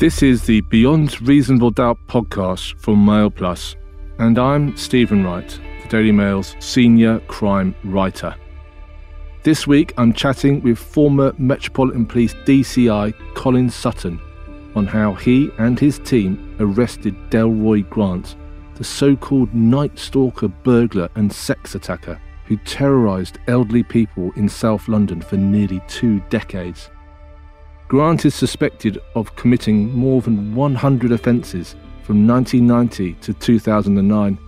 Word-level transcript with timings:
This 0.00 0.22
is 0.22 0.46
the 0.46 0.62
Beyond 0.62 1.20
Reasonable 1.20 1.72
Doubt 1.72 1.98
podcast 2.06 2.74
from 2.80 3.04
Mail 3.04 3.28
Plus, 3.28 3.76
and 4.18 4.38
I'm 4.38 4.74
Stephen 4.74 5.22
Wright, 5.22 5.60
the 5.82 5.88
Daily 5.90 6.10
Mail's 6.10 6.56
senior 6.58 7.18
crime 7.28 7.74
writer. 7.84 8.34
This 9.42 9.66
week 9.66 9.92
I'm 9.98 10.14
chatting 10.14 10.62
with 10.62 10.78
former 10.78 11.34
Metropolitan 11.36 12.06
Police 12.06 12.32
DCI 12.46 13.12
Colin 13.34 13.68
Sutton 13.68 14.18
on 14.74 14.86
how 14.86 15.12
he 15.12 15.50
and 15.58 15.78
his 15.78 15.98
team 15.98 16.56
arrested 16.60 17.14
Delroy 17.28 17.86
Grant, 17.90 18.36
the 18.76 18.84
so 18.84 19.14
called 19.14 19.54
Night 19.54 19.98
Stalker 19.98 20.48
burglar 20.48 21.10
and 21.14 21.30
sex 21.30 21.74
attacker 21.74 22.18
who 22.46 22.56
terrorised 22.56 23.38
elderly 23.48 23.82
people 23.82 24.30
in 24.36 24.48
South 24.48 24.88
London 24.88 25.20
for 25.20 25.36
nearly 25.36 25.82
two 25.88 26.20
decades. 26.30 26.88
Grant 27.90 28.24
is 28.24 28.36
suspected 28.36 29.02
of 29.16 29.34
committing 29.34 29.92
more 29.92 30.20
than 30.20 30.54
100 30.54 31.10
offences 31.10 31.74
from 32.04 32.24
1990 32.24 33.14
to 33.14 33.34
2009, 33.34 34.38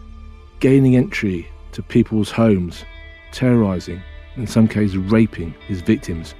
gaining 0.61 0.95
entry 0.95 1.51
to 1.73 1.83
people's 1.83 2.31
homes, 2.31 2.85
terrorising, 3.33 4.01
in 4.37 4.47
some 4.47 4.69
cases 4.69 4.97
raping 4.97 5.57
his 5.67 5.81
victims, 5.81 6.37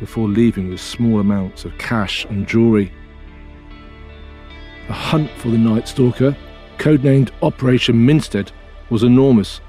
before 0.00 0.26
leaving 0.26 0.70
with 0.70 0.80
small 0.80 1.20
amounts 1.20 1.64
of 1.64 1.78
cash 1.78 2.24
and 2.24 2.48
jewellery. 2.48 2.92
The 4.88 4.92
hunt 4.92 5.30
for 5.36 5.50
the 5.50 5.58
Night 5.58 5.86
Stalker, 5.86 6.36
codenamed 6.78 7.30
Operation 7.42 7.94
Minstead, 7.94 8.50
was 8.90 9.04
enormous, 9.04 9.60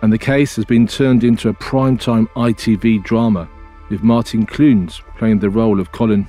and 0.00 0.10
the 0.10 0.16
case 0.16 0.56
has 0.56 0.64
been 0.64 0.86
turned 0.86 1.22
into 1.22 1.50
a 1.50 1.54
primetime 1.54 2.28
ITV 2.28 3.04
drama, 3.04 3.46
with 3.94 4.02
Martin 4.02 4.44
Clunes 4.44 5.00
playing 5.18 5.38
the 5.38 5.48
role 5.48 5.78
of 5.78 5.92
Colin. 5.92 6.26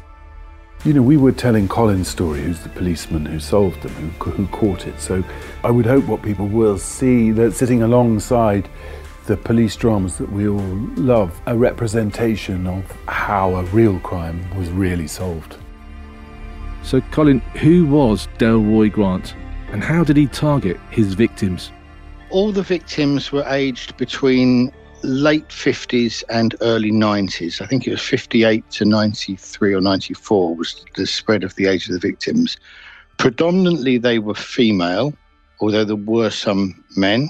You 0.83 0.93
know, 0.93 1.01
we 1.01 1.17
were 1.17 1.31
telling 1.31 1.67
Colin's 1.67 2.07
story, 2.07 2.43
who's 2.43 2.59
the 2.59 2.69
policeman 2.69 3.26
who 3.26 3.40
solved 3.40 3.81
them, 3.81 3.91
who, 3.91 4.29
who 4.29 4.45
caught 4.49 4.85
it. 4.85 5.01
So 5.01 5.23
I 5.63 5.71
would 5.71 5.87
hope 5.87 6.05
what 6.05 6.21
people 6.21 6.45
will 6.45 6.77
see 6.77 7.31
that 7.31 7.53
sitting 7.53 7.81
alongside 7.81 8.70
the 9.25 9.35
police 9.35 9.75
dramas 9.75 10.20
that 10.20 10.31
we 10.31 10.48
all 10.48 10.59
love, 10.95 11.41
a 11.48 11.57
representation 11.57 12.67
of 12.67 12.85
how 13.07 13.55
a 13.55 13.63
real 13.63 13.99
crime 14.01 14.47
was 14.55 14.70
really 14.70 15.07
solved. 15.07 15.57
So, 16.84 17.01
Colin, 17.01 17.40
who 17.55 17.87
was 17.87 18.27
Delroy 18.37 18.91
Grant 18.91 19.34
and 19.71 19.84
how 19.84 20.03
did 20.03 20.18
he 20.18 20.27
target 20.27 20.79
his 20.91 21.15
victims? 21.15 21.71
All 22.29 22.51
the 22.51 22.62
victims 22.62 23.31
were 23.31 23.45
aged 23.47 23.97
between 23.97 24.71
late 25.05 25.48
50s 25.49 26.23
and 26.29 26.55
early 26.61 26.91
90s. 26.91 27.61
I 27.61 27.65
think 27.65 27.87
it 27.87 27.91
was 27.91 28.01
58 28.01 28.70
to 28.71 28.85
93 28.85 29.73
or 29.73 29.81
94 29.81 30.55
was 30.55 30.84
the 30.95 31.05
spread 31.05 31.43
of 31.43 31.55
the 31.55 31.67
age 31.67 31.87
of 31.87 31.93
the 31.93 31.99
victims. 31.99 32.57
Predominantly, 33.17 33.97
they 33.97 34.20
were 34.20 34.35
female, 34.35 35.13
although 35.62 35.85
there 35.85 35.95
were 35.95 36.29
some 36.29 36.84
men. 36.97 37.29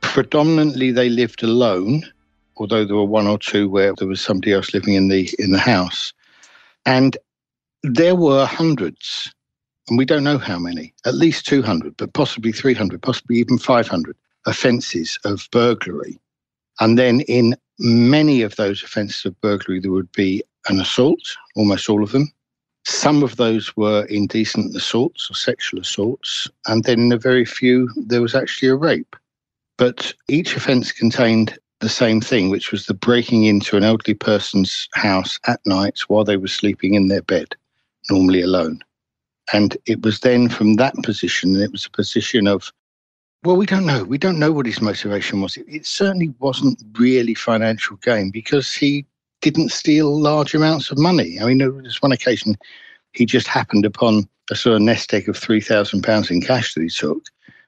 Predominantly, 0.00 0.90
they 0.90 1.08
lived 1.08 1.42
alone, 1.42 2.02
although 2.56 2.84
there 2.84 2.96
were 2.96 3.04
one 3.04 3.26
or 3.26 3.38
two 3.38 3.68
where 3.68 3.94
there 3.94 4.08
was 4.08 4.20
somebody 4.20 4.52
else 4.52 4.74
living 4.74 4.94
in 4.94 5.08
the 5.08 5.32
in 5.38 5.52
the 5.52 5.58
house. 5.58 6.12
And 6.84 7.16
there 7.82 8.16
were 8.16 8.46
hundreds, 8.46 9.32
and 9.88 9.98
we 9.98 10.04
don't 10.04 10.24
know 10.24 10.38
how 10.38 10.58
many, 10.58 10.94
at 11.04 11.14
least 11.14 11.46
200, 11.46 11.96
but 11.96 12.12
possibly 12.12 12.52
300, 12.52 13.00
possibly 13.02 13.36
even 13.36 13.58
500 13.58 14.16
offences 14.46 15.18
of 15.24 15.48
burglary. 15.52 16.18
And 16.80 16.98
then 16.98 17.20
in 17.22 17.56
many 17.78 18.42
of 18.42 18.56
those 18.56 18.82
offences 18.82 19.24
of 19.24 19.40
burglary, 19.40 19.80
there 19.80 19.92
would 19.92 20.12
be 20.12 20.42
an 20.68 20.80
assault, 20.80 21.20
almost 21.54 21.88
all 21.88 22.02
of 22.02 22.12
them. 22.12 22.32
Some 22.84 23.22
of 23.22 23.36
those 23.36 23.76
were 23.76 24.04
indecent 24.06 24.76
assaults 24.76 25.30
or 25.30 25.34
sexual 25.34 25.80
assaults. 25.80 26.48
And 26.66 26.84
then 26.84 27.00
in 27.00 27.12
a 27.12 27.18
very 27.18 27.44
few, 27.44 27.90
there 27.96 28.22
was 28.22 28.34
actually 28.34 28.68
a 28.68 28.76
rape. 28.76 29.16
But 29.76 30.14
each 30.28 30.56
offence 30.56 30.92
contained 30.92 31.58
the 31.80 31.88
same 31.88 32.20
thing, 32.20 32.48
which 32.48 32.72
was 32.72 32.86
the 32.86 32.94
breaking 32.94 33.44
into 33.44 33.76
an 33.76 33.84
elderly 33.84 34.14
person's 34.14 34.88
house 34.94 35.38
at 35.46 35.60
night 35.66 35.98
while 36.08 36.24
they 36.24 36.36
were 36.36 36.48
sleeping 36.48 36.94
in 36.94 37.08
their 37.08 37.22
bed 37.22 37.54
normally 38.10 38.40
alone. 38.40 38.80
And 39.52 39.76
it 39.86 40.02
was 40.02 40.20
then 40.20 40.48
from 40.48 40.74
that 40.74 40.94
position, 41.02 41.54
and 41.54 41.62
it 41.62 41.72
was 41.72 41.86
a 41.86 41.90
position 41.90 42.46
of, 42.46 42.72
well, 43.46 43.56
we 43.56 43.66
don't 43.66 43.86
know. 43.86 44.02
We 44.02 44.18
don't 44.18 44.40
know 44.40 44.50
what 44.50 44.66
his 44.66 44.82
motivation 44.82 45.40
was. 45.40 45.56
It, 45.56 45.66
it 45.68 45.86
certainly 45.86 46.34
wasn't 46.40 46.82
really 46.98 47.34
financial 47.34 47.96
gain 47.98 48.30
because 48.30 48.74
he 48.74 49.06
didn't 49.40 49.70
steal 49.70 50.20
large 50.20 50.52
amounts 50.52 50.90
of 50.90 50.98
money. 50.98 51.38
I 51.40 51.46
mean, 51.46 51.58
there 51.58 51.70
was 51.70 52.02
one 52.02 52.10
occasion 52.10 52.56
he 53.12 53.24
just 53.24 53.46
happened 53.46 53.84
upon 53.84 54.28
a 54.50 54.56
sort 54.56 54.74
of 54.74 54.82
nest 54.82 55.14
egg 55.14 55.28
of 55.28 55.38
£3,000 55.38 56.30
in 56.30 56.40
cash 56.40 56.74
that 56.74 56.82
he 56.82 56.88
took. 56.88 57.24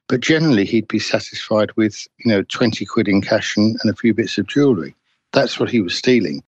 But 0.09 0.21
generally, 0.21 0.65
he'd 0.65 0.89
be 0.89 0.99
satisfied 0.99 1.71
with, 1.77 2.07
you 2.19 2.33
know, 2.33 2.43
20 2.43 2.85
quid 2.85 3.07
in 3.07 3.21
cash 3.21 3.57
and, 3.57 3.79
and 3.81 3.91
a 3.93 3.97
few 3.97 4.13
bits 4.13 4.37
of 4.37 4.49
jewellery. 4.49 4.97
That's 5.33 5.61
what 5.61 5.71
he 5.71 5.81
was 5.81 5.95
stealing. 5.95 6.43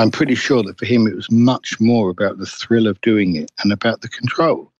I'm 0.00 0.10
pretty 0.10 0.34
sure 0.34 0.64
that 0.64 0.78
for 0.78 0.86
him 0.86 1.06
it 1.06 1.14
was 1.14 1.30
much 1.30 1.78
more 1.78 2.10
about 2.10 2.38
the 2.38 2.46
thrill 2.46 2.88
of 2.88 3.00
doing 3.02 3.36
it 3.36 3.52
and 3.62 3.72
about 3.72 4.00
the 4.00 4.08
control. 4.08 4.72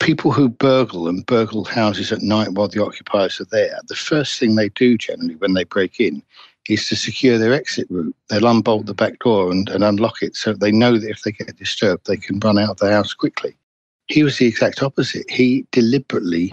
People 0.00 0.32
who 0.32 0.48
burgle 0.48 1.08
and 1.08 1.24
burgle 1.26 1.64
houses 1.64 2.10
at 2.10 2.22
night 2.22 2.52
while 2.52 2.68
the 2.68 2.82
occupiers 2.82 3.40
are 3.40 3.46
there, 3.46 3.78
the 3.88 3.94
first 3.94 4.38
thing 4.38 4.54
they 4.56 4.70
do 4.70 4.98
generally 4.98 5.36
when 5.36 5.54
they 5.54 5.64
break 5.64 6.00
in 6.00 6.22
is 6.68 6.88
to 6.88 6.96
secure 6.96 7.38
their 7.38 7.52
exit 7.52 7.86
route. 7.90 8.14
They'll 8.28 8.46
unbolt 8.46 8.86
the 8.86 8.94
back 8.94 9.18
door 9.20 9.50
and, 9.50 9.68
and 9.68 9.84
unlock 9.84 10.22
it 10.22 10.36
so 10.36 10.52
they 10.52 10.72
know 10.72 10.98
that 10.98 11.10
if 11.10 11.22
they 11.22 11.32
get 11.32 11.56
disturbed, 11.56 12.06
they 12.06 12.16
can 12.16 12.40
run 12.40 12.58
out 12.58 12.70
of 12.70 12.76
the 12.78 12.90
house 12.90 13.14
quickly. 13.14 13.56
He 14.06 14.22
was 14.22 14.38
the 14.38 14.46
exact 14.46 14.82
opposite. 14.82 15.30
He 15.30 15.66
deliberately 15.70 16.52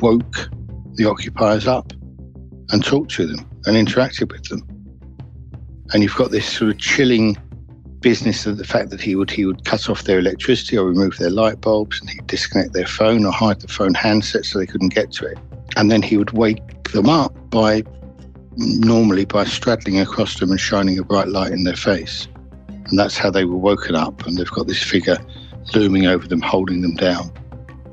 woke 0.00 0.48
the 0.94 1.06
occupiers 1.06 1.66
up 1.66 1.92
and 2.70 2.84
talked 2.84 3.10
to 3.12 3.26
them 3.26 3.48
and 3.66 3.76
interacted 3.76 4.30
with 4.30 4.44
them 4.44 4.62
and 5.92 6.02
you've 6.02 6.16
got 6.16 6.30
this 6.30 6.46
sort 6.46 6.70
of 6.70 6.78
chilling 6.78 7.36
business 8.00 8.46
of 8.46 8.58
the 8.58 8.64
fact 8.64 8.90
that 8.90 9.00
he 9.00 9.14
would 9.14 9.30
he 9.30 9.44
would 9.44 9.64
cut 9.64 9.88
off 9.88 10.04
their 10.04 10.18
electricity 10.18 10.76
or 10.76 10.86
remove 10.86 11.16
their 11.18 11.30
light 11.30 11.60
bulbs 11.60 12.00
and 12.00 12.10
he'd 12.10 12.26
disconnect 12.26 12.72
their 12.72 12.86
phone 12.86 13.24
or 13.24 13.32
hide 13.32 13.60
the 13.60 13.68
phone 13.68 13.94
handset 13.94 14.44
so 14.44 14.58
they 14.58 14.66
couldn't 14.66 14.94
get 14.94 15.10
to 15.12 15.26
it 15.26 15.38
and 15.76 15.90
then 15.90 16.02
he 16.02 16.16
would 16.16 16.30
wake 16.32 16.82
them 16.92 17.08
up 17.08 17.32
by 17.50 17.82
normally 18.56 19.24
by 19.24 19.44
straddling 19.44 19.98
across 19.98 20.38
them 20.40 20.50
and 20.50 20.60
shining 20.60 20.98
a 20.98 21.02
bright 21.02 21.28
light 21.28 21.52
in 21.52 21.64
their 21.64 21.76
face 21.76 22.28
and 22.68 22.98
that's 22.98 23.18
how 23.18 23.30
they 23.30 23.44
were 23.44 23.56
woken 23.56 23.94
up 23.94 24.26
and 24.26 24.36
they've 24.36 24.50
got 24.50 24.66
this 24.66 24.82
figure 24.82 25.18
looming 25.74 26.06
over 26.06 26.26
them 26.26 26.40
holding 26.40 26.80
them 26.82 26.94
down 26.94 27.30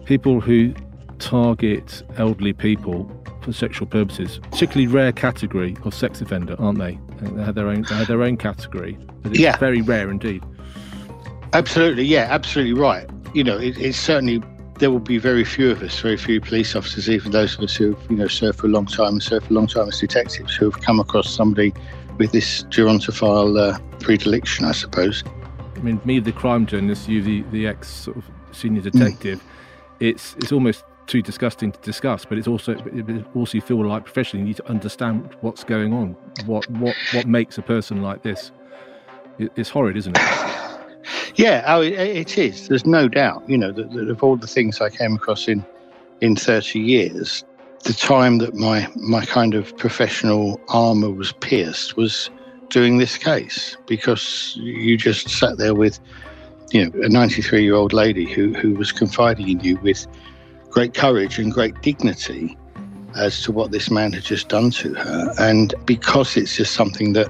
people 0.05 0.39
who 0.39 0.73
target 1.19 2.03
elderly 2.17 2.53
people 2.53 3.09
for 3.45 3.53
sexual 3.53 3.87
purposes. 3.87 4.39
Particularly 4.51 4.87
rare 4.87 5.11
category 5.11 5.77
of 5.83 5.93
sex 5.93 6.19
offender, 6.19 6.55
aren't 6.59 6.79
they? 6.79 6.99
They 7.19 7.43
had 7.43 7.55
their 7.55 7.67
own. 7.67 7.83
They 7.83 7.95
have 7.95 8.07
their 8.07 8.23
own 8.23 8.37
category. 8.37 8.97
But 9.21 9.31
it's 9.31 9.39
yeah, 9.39 9.57
very 9.57 9.81
rare 9.81 10.09
indeed. 10.09 10.43
Absolutely, 11.53 12.03
yeah, 12.03 12.27
absolutely 12.29 12.73
right. 12.73 13.09
You 13.33 13.43
know, 13.43 13.57
it, 13.57 13.77
it's 13.77 13.97
certainly 13.97 14.41
there 14.79 14.91
will 14.91 14.99
be 14.99 15.17
very 15.17 15.45
few 15.45 15.71
of 15.71 15.81
us, 15.81 15.99
very 15.99 16.17
few 16.17 16.41
police 16.41 16.75
officers, 16.75 17.09
even 17.09 17.31
those 17.31 17.57
of 17.57 17.63
us 17.63 17.75
who 17.75 17.93
have 17.93 18.11
you 18.11 18.17
know 18.17 18.27
served 18.27 18.59
for 18.59 18.67
a 18.67 18.69
long 18.69 18.85
time 18.85 19.13
and 19.13 19.23
served 19.23 19.47
for 19.47 19.53
a 19.53 19.55
long 19.55 19.67
time 19.67 19.87
as 19.87 19.99
detectives, 19.99 20.55
who 20.55 20.69
have 20.69 20.81
come 20.81 20.99
across 20.99 21.29
somebody 21.29 21.73
with 22.17 22.31
this 22.31 22.63
gerontophile 22.63 23.59
uh, 23.59 23.79
predilection, 23.99 24.65
I 24.65 24.71
suppose. 24.71 25.23
I 25.75 25.79
mean, 25.79 25.99
me, 26.05 26.19
the 26.19 26.31
crime 26.31 26.65
journalist, 26.65 27.09
you, 27.09 27.21
the, 27.21 27.41
the 27.51 27.67
ex 27.67 27.89
sort 27.89 28.17
of 28.17 28.25
senior 28.51 28.81
detective, 28.81 29.39
mm. 29.39 29.43
it's 29.99 30.35
it's 30.37 30.51
almost 30.51 30.83
too 31.07 31.21
disgusting 31.21 31.71
to 31.71 31.79
discuss, 31.81 32.25
but 32.25 32.37
it's 32.37 32.47
also 32.47 32.73
it 32.73 33.25
also 33.35 33.55
you 33.55 33.61
feel 33.61 33.85
like 33.85 34.05
professionally 34.05 34.41
you 34.41 34.47
need 34.47 34.57
to 34.57 34.69
understand 34.69 35.35
what's 35.41 35.63
going 35.63 35.93
on, 35.93 36.15
what 36.45 36.69
what 36.71 36.95
what 37.13 37.27
makes 37.27 37.57
a 37.57 37.61
person 37.61 38.01
like 38.01 38.23
this. 38.23 38.51
It's 39.37 39.69
horrid, 39.69 39.97
isn't 39.97 40.17
it? 40.17 40.23
Yeah, 41.35 41.65
oh, 41.67 41.81
it 41.81 42.37
is. 42.37 42.69
There's 42.69 42.85
no 42.85 43.09
doubt. 43.09 43.43
You 43.47 43.57
know, 43.57 43.71
that, 43.73 43.91
that 43.91 44.09
of 44.09 44.23
all 44.23 44.37
the 44.37 44.47
things 44.47 44.79
I 44.79 44.89
came 44.89 45.15
across 45.15 45.49
in 45.49 45.65
in 46.21 46.35
30 46.37 46.79
years, 46.79 47.43
the 47.83 47.93
time 47.93 48.37
that 48.39 48.55
my 48.55 48.87
my 48.95 49.25
kind 49.25 49.53
of 49.53 49.75
professional 49.77 50.59
armor 50.69 51.11
was 51.11 51.33
pierced 51.33 51.97
was 51.97 52.29
doing 52.69 52.97
this 52.97 53.17
case 53.17 53.77
because 53.85 54.55
you 54.57 54.97
just 54.97 55.29
sat 55.29 55.57
there 55.57 55.75
with 55.75 55.99
you 56.71 56.83
know 56.83 57.03
a 57.03 57.09
93 57.09 57.63
year 57.63 57.75
old 57.75 57.93
lady 57.93 58.25
who 58.25 58.53
who 58.53 58.73
was 58.73 58.91
confiding 58.91 59.49
in 59.49 59.59
you 59.59 59.77
with 59.79 60.07
great 60.75 60.93
courage 60.93 61.39
and 61.39 61.53
great 61.53 61.81
dignity 61.81 62.57
as 63.15 63.41
to 63.43 63.51
what 63.53 63.71
this 63.71 63.89
man 63.89 64.11
had 64.11 64.23
just 64.23 64.49
done 64.49 64.69
to 64.69 64.93
her. 64.93 65.33
And 65.39 65.73
because 65.85 66.35
it's 66.35 66.57
just 66.57 66.73
something 66.73 67.13
that 67.13 67.29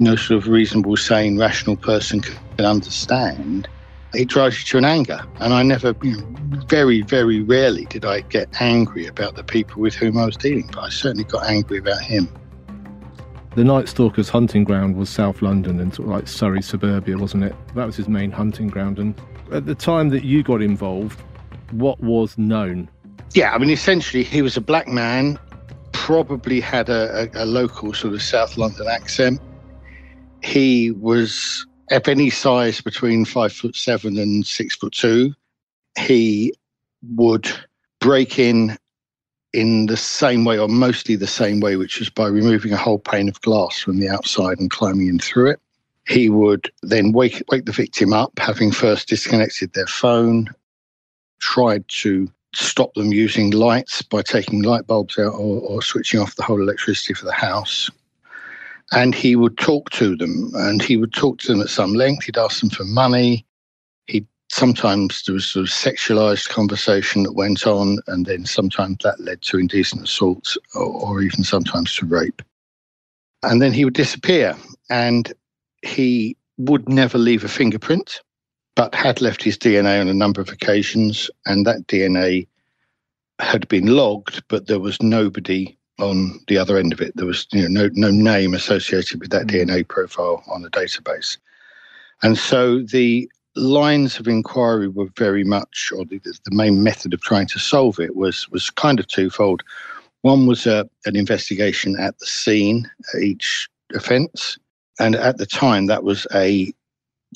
no 0.00 0.16
sort 0.16 0.42
of 0.42 0.48
reasonable, 0.48 0.98
sane, 0.98 1.38
rational 1.38 1.76
person 1.76 2.20
can 2.20 2.66
understand, 2.66 3.66
it 4.12 4.28
drives 4.28 4.58
you 4.58 4.66
to 4.66 4.76
an 4.76 4.84
anger. 4.84 5.18
And 5.40 5.54
I 5.54 5.62
never, 5.62 5.94
very, 6.68 7.00
very 7.00 7.40
rarely 7.40 7.86
did 7.86 8.04
I 8.04 8.20
get 8.20 8.60
angry 8.60 9.06
about 9.06 9.34
the 9.34 9.44
people 9.44 9.80
with 9.80 9.94
whom 9.94 10.18
I 10.18 10.26
was 10.26 10.36
dealing, 10.36 10.68
but 10.70 10.80
I 10.80 10.90
certainly 10.90 11.24
got 11.24 11.46
angry 11.46 11.78
about 11.78 12.02
him. 12.02 12.28
The 13.54 13.64
Night 13.64 13.88
Stalker's 13.88 14.28
hunting 14.28 14.64
ground 14.64 14.94
was 14.94 15.08
South 15.08 15.40
London 15.40 15.80
and 15.80 15.94
sort 15.94 16.08
of 16.10 16.14
like 16.14 16.28
Surrey 16.28 16.60
suburbia, 16.60 17.16
wasn't 17.16 17.44
it? 17.44 17.54
That 17.74 17.86
was 17.86 17.96
his 17.96 18.08
main 18.10 18.30
hunting 18.30 18.68
ground. 18.68 18.98
And 18.98 19.18
at 19.52 19.64
the 19.64 19.74
time 19.74 20.10
that 20.10 20.22
you 20.22 20.42
got 20.42 20.60
involved, 20.60 21.18
what 21.72 22.00
was 22.00 22.36
known? 22.38 22.88
Yeah, 23.34 23.52
I 23.52 23.58
mean, 23.58 23.70
essentially, 23.70 24.22
he 24.22 24.42
was 24.42 24.56
a 24.56 24.60
black 24.60 24.88
man, 24.88 25.38
probably 25.92 26.60
had 26.60 26.88
a, 26.88 27.30
a, 27.34 27.44
a 27.44 27.46
local 27.46 27.92
sort 27.92 28.14
of 28.14 28.22
South 28.22 28.56
London 28.56 28.86
accent. 28.88 29.40
He 30.42 30.92
was 30.92 31.66
of 31.90 32.08
any 32.08 32.30
size 32.30 32.80
between 32.80 33.24
five 33.24 33.52
foot 33.52 33.76
seven 33.76 34.18
and 34.18 34.46
six 34.46 34.76
foot 34.76 34.92
two. 34.92 35.34
He 35.98 36.52
would 37.14 37.50
break 38.00 38.38
in 38.38 38.76
in 39.52 39.86
the 39.86 39.96
same 39.96 40.44
way, 40.44 40.58
or 40.58 40.68
mostly 40.68 41.16
the 41.16 41.26
same 41.26 41.60
way, 41.60 41.76
which 41.76 41.98
was 41.98 42.10
by 42.10 42.26
removing 42.28 42.72
a 42.72 42.76
whole 42.76 42.98
pane 42.98 43.28
of 43.28 43.40
glass 43.40 43.78
from 43.78 43.98
the 43.98 44.08
outside 44.08 44.58
and 44.58 44.70
climbing 44.70 45.08
in 45.08 45.18
through 45.18 45.50
it. 45.50 45.60
He 46.06 46.30
would 46.30 46.70
then 46.82 47.12
wake 47.12 47.42
wake 47.50 47.64
the 47.64 47.72
victim 47.72 48.12
up, 48.12 48.38
having 48.38 48.70
first 48.70 49.08
disconnected 49.08 49.72
their 49.72 49.86
phone, 49.86 50.48
tried 51.40 51.86
to 51.88 52.28
stop 52.54 52.94
them 52.94 53.12
using 53.12 53.50
lights 53.50 54.02
by 54.02 54.22
taking 54.22 54.62
light 54.62 54.86
bulbs 54.86 55.18
out 55.18 55.34
or, 55.34 55.60
or 55.60 55.82
switching 55.82 56.20
off 56.20 56.36
the 56.36 56.42
whole 56.42 56.60
electricity 56.60 57.14
for 57.14 57.24
the 57.24 57.32
house. 57.32 57.90
And 58.92 59.14
he 59.14 59.36
would 59.36 59.58
talk 59.58 59.90
to 59.90 60.16
them, 60.16 60.50
and 60.54 60.82
he 60.82 60.96
would 60.96 61.12
talk 61.12 61.38
to 61.40 61.48
them 61.48 61.60
at 61.60 61.68
some 61.68 61.92
length. 61.92 62.24
He'd 62.24 62.38
ask 62.38 62.60
them 62.60 62.70
for 62.70 62.84
money. 62.84 63.44
He 64.06 64.26
sometimes 64.50 65.22
there 65.24 65.34
was 65.34 65.44
sort 65.44 65.66
of 65.66 65.70
sexualized 65.70 66.48
conversation 66.48 67.22
that 67.24 67.34
went 67.34 67.66
on, 67.66 67.98
and 68.06 68.24
then 68.24 68.46
sometimes 68.46 68.96
that 69.04 69.20
led 69.20 69.42
to 69.42 69.58
indecent 69.58 70.04
assault 70.04 70.56
or, 70.74 70.84
or 70.84 71.22
even 71.22 71.44
sometimes 71.44 71.94
to 71.96 72.06
rape. 72.06 72.40
And 73.42 73.60
then 73.60 73.74
he 73.74 73.84
would 73.84 73.94
disappear, 73.94 74.56
and 74.88 75.32
he 75.82 76.34
would 76.56 76.88
never 76.88 77.18
leave 77.18 77.44
a 77.44 77.48
fingerprint, 77.48 78.22
but 78.78 78.94
had 78.94 79.20
left 79.20 79.42
his 79.42 79.58
DNA 79.58 80.00
on 80.00 80.06
a 80.06 80.14
number 80.14 80.40
of 80.40 80.50
occasions, 80.50 81.28
and 81.46 81.66
that 81.66 81.88
DNA 81.88 82.46
had 83.40 83.66
been 83.66 83.86
logged, 83.86 84.40
but 84.46 84.68
there 84.68 84.78
was 84.78 85.02
nobody 85.02 85.76
on 85.98 86.38
the 86.46 86.56
other 86.56 86.78
end 86.78 86.92
of 86.92 87.00
it. 87.00 87.12
There 87.16 87.26
was 87.26 87.48
you 87.50 87.68
know, 87.68 87.88
no, 87.96 88.08
no 88.08 88.10
name 88.12 88.54
associated 88.54 89.20
with 89.20 89.30
that 89.30 89.48
mm. 89.48 89.66
DNA 89.66 89.88
profile 89.88 90.44
on 90.46 90.62
the 90.62 90.70
database. 90.70 91.38
And 92.22 92.38
so 92.38 92.80
the 92.80 93.28
lines 93.56 94.20
of 94.20 94.28
inquiry 94.28 94.86
were 94.86 95.08
very 95.16 95.42
much, 95.42 95.90
or 95.92 96.04
the, 96.04 96.20
the 96.20 96.54
main 96.54 96.84
method 96.84 97.12
of 97.12 97.20
trying 97.20 97.48
to 97.48 97.58
solve 97.58 97.98
it 97.98 98.14
was 98.14 98.48
was 98.50 98.70
kind 98.70 99.00
of 99.00 99.08
twofold. 99.08 99.64
One 100.22 100.46
was 100.46 100.68
a, 100.68 100.82
uh, 100.82 100.84
an 101.04 101.16
investigation 101.16 101.98
at 101.98 102.16
the 102.20 102.26
scene 102.26 102.88
at 103.12 103.22
each 103.22 103.68
offence, 103.92 104.56
and 105.00 105.16
at 105.16 105.38
the 105.38 105.46
time 105.46 105.86
that 105.86 106.04
was 106.04 106.28
a 106.32 106.72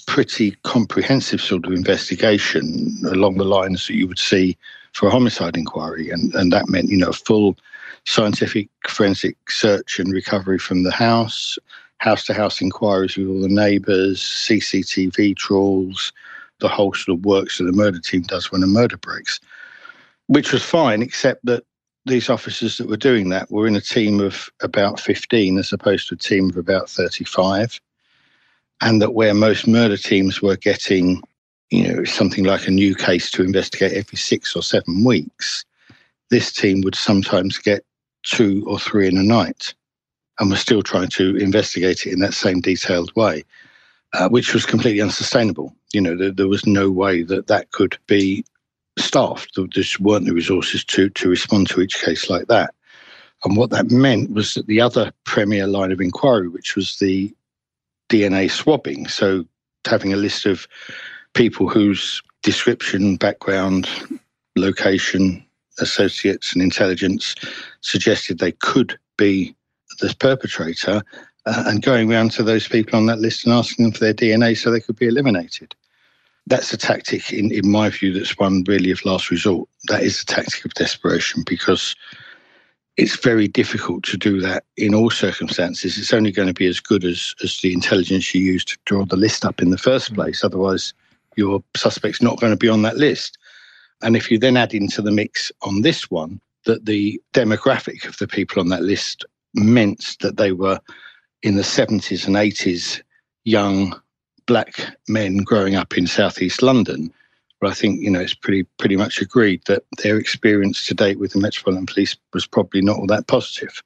pretty 0.06 0.52
comprehensive 0.62 1.40
sort 1.40 1.66
of 1.66 1.72
investigation 1.72 2.96
along 3.06 3.36
the 3.36 3.44
lines 3.44 3.86
that 3.86 3.94
you 3.94 4.08
would 4.08 4.18
see 4.18 4.56
for 4.92 5.08
a 5.08 5.10
homicide 5.10 5.56
inquiry, 5.56 6.10
and 6.10 6.34
and 6.34 6.52
that 6.52 6.68
meant 6.68 6.88
you 6.88 6.96
know 6.96 7.12
full 7.12 7.56
scientific 8.04 8.68
forensic 8.88 9.36
search 9.50 9.98
and 9.98 10.12
recovery 10.12 10.58
from 10.58 10.82
the 10.82 10.90
house, 10.90 11.58
house 11.98 12.24
to 12.26 12.34
house 12.34 12.60
inquiries 12.60 13.16
with 13.16 13.28
all 13.28 13.40
the 13.40 13.48
neighbours, 13.48 14.20
CCTV 14.20 15.36
trawls, 15.36 16.12
the 16.58 16.68
whole 16.68 16.92
sort 16.94 17.18
of 17.18 17.24
works 17.24 17.58
that 17.58 17.64
the 17.64 17.72
murder 17.72 18.00
team 18.00 18.22
does 18.22 18.50
when 18.50 18.62
a 18.62 18.66
murder 18.66 18.96
breaks, 18.96 19.40
which 20.26 20.52
was 20.52 20.64
fine, 20.64 21.02
except 21.02 21.44
that 21.44 21.64
these 22.06 22.28
officers 22.28 22.78
that 22.78 22.88
were 22.88 22.96
doing 22.96 23.28
that 23.28 23.50
were 23.50 23.66
in 23.66 23.76
a 23.76 23.80
team 23.80 24.20
of 24.20 24.50
about 24.60 24.98
15 24.98 25.58
as 25.58 25.72
opposed 25.72 26.08
to 26.08 26.14
a 26.14 26.18
team 26.18 26.50
of 26.50 26.56
about 26.56 26.90
35. 26.90 27.80
And 28.80 29.00
that 29.00 29.14
where 29.14 29.34
most 29.34 29.66
murder 29.66 29.96
teams 29.96 30.42
were 30.42 30.56
getting, 30.56 31.22
you 31.70 31.86
know, 31.86 32.04
something 32.04 32.44
like 32.44 32.66
a 32.66 32.72
new 32.72 32.94
case 32.94 33.30
to 33.32 33.44
investigate 33.44 33.92
every 33.92 34.18
six 34.18 34.56
or 34.56 34.62
seven 34.62 35.04
weeks, 35.04 35.64
this 36.30 36.52
team 36.52 36.80
would 36.82 36.94
sometimes 36.94 37.58
get 37.58 37.84
two 38.24 38.64
or 38.66 38.78
three 38.78 39.06
in 39.06 39.18
a 39.18 39.22
night 39.22 39.74
and 40.40 40.50
was 40.50 40.60
still 40.60 40.82
trying 40.82 41.08
to 41.08 41.36
investigate 41.36 42.06
it 42.06 42.12
in 42.12 42.20
that 42.20 42.34
same 42.34 42.60
detailed 42.60 43.14
way, 43.14 43.44
uh, 44.14 44.28
which 44.28 44.54
was 44.54 44.66
completely 44.66 45.00
unsustainable. 45.00 45.74
You 45.92 46.00
know, 46.00 46.16
there, 46.16 46.30
there, 46.30 46.48
was 46.48 46.66
no 46.66 46.90
way 46.90 47.22
that 47.22 47.46
that 47.48 47.70
could 47.72 47.96
be 48.06 48.44
staffed. 48.98 49.50
There 49.54 49.66
just 49.66 50.00
weren't 50.00 50.26
the 50.26 50.34
resources 50.34 50.84
to 50.86 51.10
to 51.10 51.28
respond 51.28 51.68
to 51.68 51.80
each 51.80 52.02
case 52.02 52.30
like 52.30 52.46
that. 52.48 52.74
And 53.44 53.56
what 53.56 53.70
that 53.70 53.90
meant 53.90 54.32
was 54.32 54.54
that 54.54 54.66
the 54.66 54.80
other 54.80 55.12
premier 55.24 55.66
line 55.66 55.92
of 55.92 56.00
inquiry, 56.00 56.48
which 56.48 56.76
was 56.76 56.98
the 56.98 57.34
DNA 58.12 58.50
swabbing, 58.50 59.08
so 59.08 59.44
having 59.86 60.12
a 60.12 60.16
list 60.16 60.44
of 60.44 60.68
people 61.32 61.68
whose 61.68 62.22
description, 62.42 63.16
background, 63.16 63.88
location, 64.54 65.44
associates 65.78 66.52
and 66.52 66.62
intelligence 66.62 67.34
suggested 67.80 68.38
they 68.38 68.52
could 68.52 68.98
be 69.16 69.54
the 70.00 70.14
perpetrator 70.18 71.02
uh, 71.46 71.64
and 71.66 71.82
going 71.82 72.12
around 72.12 72.30
to 72.32 72.42
those 72.42 72.68
people 72.68 72.98
on 72.98 73.06
that 73.06 73.18
list 73.18 73.44
and 73.44 73.54
asking 73.54 73.84
them 73.84 73.92
for 73.92 74.00
their 74.00 74.14
DNA 74.14 74.56
so 74.56 74.70
they 74.70 74.80
could 74.80 74.96
be 74.96 75.08
eliminated. 75.08 75.74
That's 76.46 76.72
a 76.72 76.76
tactic, 76.76 77.32
in, 77.32 77.50
in 77.52 77.70
my 77.70 77.88
view, 77.88 78.12
that's 78.12 78.36
one 78.36 78.64
really 78.66 78.90
of 78.90 79.04
last 79.04 79.30
resort. 79.30 79.68
That 79.88 80.02
is 80.02 80.22
a 80.22 80.26
tactic 80.26 80.64
of 80.64 80.74
desperation 80.74 81.44
because 81.46 81.94
it's 82.96 83.16
very 83.16 83.48
difficult 83.48 84.04
to 84.04 84.16
do 84.16 84.40
that 84.40 84.64
in 84.76 84.94
all 84.94 85.10
circumstances. 85.10 85.96
It's 85.96 86.12
only 86.12 86.30
going 86.30 86.48
to 86.48 86.54
be 86.54 86.66
as 86.66 86.80
good 86.80 87.04
as, 87.04 87.34
as 87.42 87.58
the 87.58 87.72
intelligence 87.72 88.34
you 88.34 88.42
use 88.42 88.64
to 88.66 88.78
draw 88.84 89.04
the 89.04 89.16
list 89.16 89.44
up 89.44 89.62
in 89.62 89.70
the 89.70 89.78
first 89.78 90.12
mm. 90.12 90.16
place. 90.16 90.44
Otherwise, 90.44 90.92
your 91.36 91.62
suspect's 91.76 92.20
not 92.20 92.38
going 92.38 92.52
to 92.52 92.56
be 92.56 92.68
on 92.68 92.82
that 92.82 92.98
list. 92.98 93.38
And 94.02 94.16
if 94.16 94.30
you 94.30 94.38
then 94.38 94.56
add 94.56 94.74
into 94.74 95.00
the 95.00 95.10
mix 95.10 95.50
on 95.62 95.82
this 95.82 96.10
one 96.10 96.40
that 96.66 96.84
the 96.84 97.20
demographic 97.32 98.06
of 98.06 98.18
the 98.18 98.28
people 98.28 98.60
on 98.60 98.68
that 98.68 98.82
list 98.82 99.24
meant 99.54 100.16
that 100.20 100.36
they 100.36 100.52
were 100.52 100.78
in 101.42 101.56
the 101.56 101.62
70s 101.62 102.26
and 102.26 102.36
80s 102.36 103.02
young 103.44 103.98
black 104.46 104.96
men 105.08 105.38
growing 105.38 105.74
up 105.76 105.96
in 105.96 106.06
southeast 106.06 106.62
London, 106.62 107.12
where 107.62 107.70
I 107.70 107.74
think 107.74 108.00
you 108.00 108.10
know 108.10 108.20
it's 108.20 108.34
pretty 108.34 108.64
pretty 108.78 108.96
much 108.96 109.22
agreed 109.22 109.62
that 109.66 109.84
their 109.98 110.18
experience 110.18 110.84
to 110.86 110.94
date 110.94 111.20
with 111.20 111.32
the 111.32 111.38
Metropolitan 111.38 111.86
Police 111.86 112.16
was 112.34 112.46
probably 112.46 112.82
not 112.82 112.98
all 112.98 113.06
that 113.06 113.28
positive, 113.28 113.82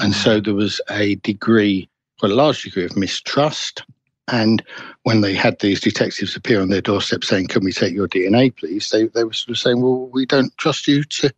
and 0.00 0.14
so 0.14 0.40
there 0.40 0.54
was 0.54 0.80
a 0.90 1.16
degree, 1.16 1.88
quite 2.18 2.32
a 2.32 2.34
large 2.34 2.62
degree 2.62 2.84
of 2.84 2.96
mistrust 2.96 3.82
and 4.28 4.62
when 5.04 5.20
they 5.20 5.34
had 5.34 5.60
these 5.60 5.80
detectives 5.80 6.34
appear 6.34 6.60
on 6.60 6.68
their 6.68 6.80
doorstep 6.80 7.22
saying, 7.22 7.46
Can 7.46 7.64
we 7.64 7.72
take 7.72 7.94
your 7.94 8.08
DNA, 8.08 8.54
please? 8.56 8.90
They, 8.90 9.06
they 9.06 9.22
were 9.24 9.32
sort 9.32 9.50
of 9.50 9.58
saying, 9.58 9.80
Well, 9.80 10.08
we 10.08 10.26
don't 10.26 10.56
trust 10.58 10.88
you 10.88 11.04
to 11.04 11.32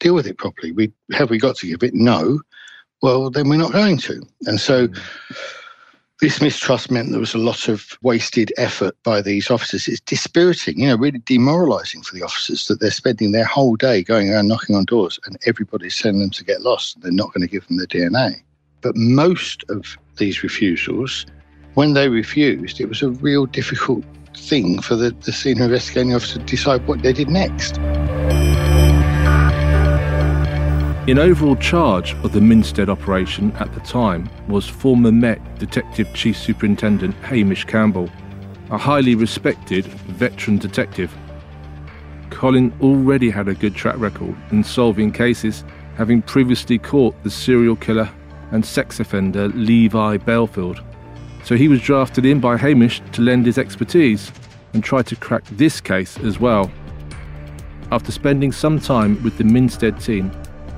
deal 0.00 0.14
with 0.14 0.26
it 0.26 0.38
properly. 0.38 0.72
We 0.72 0.92
have 1.12 1.28
we 1.28 1.38
got 1.38 1.56
to 1.56 1.66
give 1.66 1.82
it? 1.82 1.94
No. 1.94 2.40
Well, 3.02 3.30
then 3.30 3.48
we're 3.48 3.56
not 3.56 3.72
going 3.72 3.98
to. 3.98 4.22
And 4.46 4.58
so 4.58 4.86
hmm. 4.86 4.94
This 6.22 6.40
mistrust 6.40 6.88
meant 6.88 7.10
there 7.10 7.18
was 7.18 7.34
a 7.34 7.38
lot 7.38 7.66
of 7.66 7.98
wasted 8.02 8.52
effort 8.56 8.94
by 9.02 9.20
these 9.20 9.50
officers. 9.50 9.88
It's 9.88 10.00
dispiriting, 10.02 10.78
you 10.78 10.86
know, 10.86 10.94
really 10.94 11.18
demoralizing 11.18 12.02
for 12.02 12.14
the 12.14 12.22
officers 12.22 12.68
that 12.68 12.78
they're 12.78 12.92
spending 12.92 13.32
their 13.32 13.44
whole 13.44 13.74
day 13.74 14.04
going 14.04 14.30
around 14.30 14.46
knocking 14.46 14.76
on 14.76 14.84
doors 14.84 15.18
and 15.26 15.36
everybody's 15.46 15.96
sending 15.96 16.20
them 16.20 16.30
to 16.30 16.44
get 16.44 16.62
lost 16.62 17.00
they're 17.00 17.10
not 17.10 17.34
going 17.34 17.42
to 17.42 17.50
give 17.50 17.66
them 17.66 17.76
their 17.76 17.88
DNA. 17.88 18.40
But 18.82 18.94
most 18.94 19.64
of 19.68 19.98
these 20.16 20.44
refusals 20.44 21.26
when 21.74 21.94
they 21.94 22.08
refused, 22.08 22.80
it 22.80 22.88
was 22.88 23.02
a 23.02 23.10
real 23.10 23.46
difficult 23.46 24.04
thing 24.36 24.80
for 24.80 24.94
the, 24.94 25.10
the 25.22 25.32
senior 25.32 25.64
investigating 25.64 26.14
officer 26.14 26.38
to 26.38 26.44
decide 26.44 26.86
what 26.86 27.02
they 27.02 27.12
did 27.12 27.30
next. 27.30 27.80
In 31.06 31.18
overall 31.18 31.56
charge 31.56 32.14
of 32.24 32.32
the 32.32 32.40
Minstead 32.40 32.88
operation 32.88 33.50
at 33.52 33.72
the 33.74 33.80
time 33.80 34.30
was 34.48 34.68
former 34.68 35.10
Met 35.10 35.58
Detective 35.58 36.12
Chief 36.14 36.36
Superintendent 36.36 37.14
Hamish 37.16 37.64
Campbell, 37.64 38.08
a 38.70 38.78
highly 38.78 39.14
respected 39.14 39.86
veteran 39.86 40.58
detective. 40.58 41.12
Colin 42.30 42.72
already 42.80 43.30
had 43.30 43.48
a 43.48 43.54
good 43.54 43.74
track 43.74 43.98
record 43.98 44.36
in 44.50 44.62
solving 44.62 45.10
cases, 45.10 45.64
having 45.96 46.22
previously 46.22 46.78
caught 46.78 47.20
the 47.24 47.30
serial 47.30 47.76
killer 47.76 48.08
and 48.52 48.64
sex 48.64 49.00
offender 49.00 49.48
Levi 49.48 50.18
Bellfield 50.18 50.84
so 51.44 51.56
he 51.56 51.68
was 51.68 51.80
drafted 51.80 52.24
in 52.24 52.40
by 52.40 52.56
Hamish 52.56 53.02
to 53.12 53.22
lend 53.22 53.46
his 53.46 53.58
expertise 53.58 54.32
and 54.74 54.82
try 54.82 55.02
to 55.02 55.16
crack 55.16 55.44
this 55.52 55.80
case 55.80 56.18
as 56.18 56.38
well. 56.38 56.70
After 57.90 58.12
spending 58.12 58.52
some 58.52 58.80
time 58.80 59.22
with 59.22 59.36
the 59.36 59.44
Minstead 59.44 60.02
team, 60.02 60.30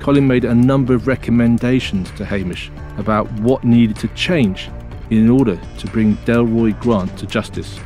Colin 0.05 0.27
made 0.27 0.45
a 0.45 0.53
number 0.53 0.93
of 0.93 1.07
recommendations 1.07 2.11
to 2.11 2.23
Hamish 2.23 2.69
about 2.99 3.25
what 3.39 3.63
needed 3.63 3.95
to 3.95 4.07
change 4.09 4.69
in 5.09 5.31
order 5.31 5.59
to 5.79 5.87
bring 5.87 6.15
Delroy 6.17 6.79
Grant 6.79 7.17
to 7.17 7.25
justice. 7.25 7.79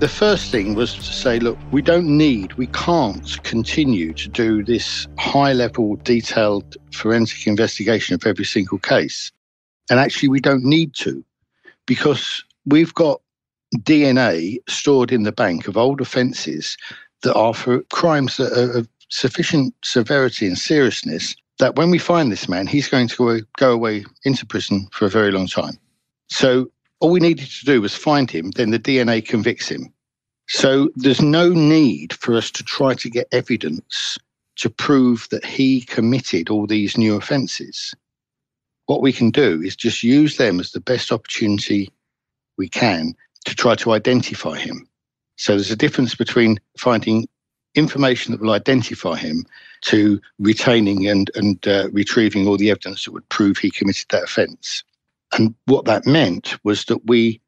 The 0.00 0.08
first 0.08 0.50
thing 0.50 0.74
was 0.74 0.94
to 0.94 1.02
say, 1.04 1.38
look, 1.38 1.56
we 1.70 1.80
don't 1.80 2.08
need, 2.08 2.54
we 2.54 2.66
can't 2.66 3.40
continue 3.44 4.12
to 4.14 4.28
do 4.28 4.64
this 4.64 5.06
high 5.16 5.52
level, 5.52 5.94
detailed 5.94 6.76
forensic 6.92 7.46
investigation 7.46 8.16
of 8.16 8.26
every 8.26 8.44
single 8.44 8.80
case. 8.80 9.30
And 9.90 10.00
actually, 10.00 10.30
we 10.30 10.40
don't 10.40 10.64
need 10.64 10.94
to 10.94 11.24
because 11.86 12.42
we've 12.66 12.94
got 12.94 13.20
DNA 13.76 14.56
stored 14.68 15.12
in 15.12 15.22
the 15.22 15.30
bank 15.30 15.68
of 15.68 15.76
old 15.76 16.00
offences 16.00 16.76
that 17.22 17.34
are 17.34 17.54
for 17.54 17.82
crimes 17.92 18.38
that 18.38 18.52
are 18.52 18.84
sufficient 19.10 19.74
severity 19.84 20.46
and 20.46 20.58
seriousness 20.58 21.34
that 21.58 21.76
when 21.76 21.90
we 21.90 21.98
find 21.98 22.32
this 22.32 22.48
man, 22.48 22.66
he's 22.66 22.88
going 22.88 23.08
to 23.08 23.42
go 23.58 23.72
away 23.72 24.04
into 24.24 24.46
prison 24.46 24.88
for 24.92 25.04
a 25.04 25.10
very 25.10 25.30
long 25.30 25.46
time. 25.46 25.78
So 26.28 26.70
all 27.00 27.10
we 27.10 27.20
needed 27.20 27.48
to 27.48 27.64
do 27.66 27.82
was 27.82 27.94
find 27.94 28.30
him, 28.30 28.50
then 28.52 28.70
the 28.70 28.78
DNA 28.78 29.26
convicts 29.26 29.68
him. 29.68 29.92
So 30.48 30.88
there's 30.96 31.22
no 31.22 31.50
need 31.50 32.12
for 32.14 32.36
us 32.36 32.50
to 32.52 32.64
try 32.64 32.94
to 32.94 33.10
get 33.10 33.28
evidence 33.30 34.18
to 34.56 34.68
prove 34.68 35.28
that 35.30 35.44
he 35.44 35.82
committed 35.82 36.50
all 36.50 36.66
these 36.66 36.98
new 36.98 37.16
offences. 37.16 37.94
What 38.86 39.00
we 39.00 39.12
can 39.12 39.30
do 39.30 39.62
is 39.62 39.76
just 39.76 40.02
use 40.02 40.36
them 40.36 40.60
as 40.60 40.72
the 40.72 40.80
best 40.80 41.12
opportunity 41.12 41.90
we 42.58 42.68
can 42.68 43.14
to 43.46 43.54
try 43.54 43.74
to 43.76 43.92
identify 43.92 44.58
him. 44.58 44.86
So 45.36 45.52
there's 45.52 45.70
a 45.70 45.76
difference 45.76 46.14
between 46.14 46.58
finding 46.76 47.26
information 47.74 48.32
that 48.32 48.40
will 48.40 48.52
identify 48.52 49.16
him 49.16 49.44
to 49.82 50.20
retaining 50.38 51.06
and, 51.06 51.30
and 51.34 51.66
uh, 51.66 51.88
retrieving 51.92 52.46
all 52.46 52.56
the 52.56 52.70
evidence 52.70 53.04
that 53.04 53.12
would 53.12 53.28
prove 53.28 53.58
he 53.58 53.70
committed 53.70 54.06
that 54.10 54.24
offence. 54.24 54.82
And 55.32 55.54
what 55.66 55.84
that 55.84 56.06
meant 56.06 56.56
was 56.64 56.84
that 56.86 57.06
we 57.06 57.40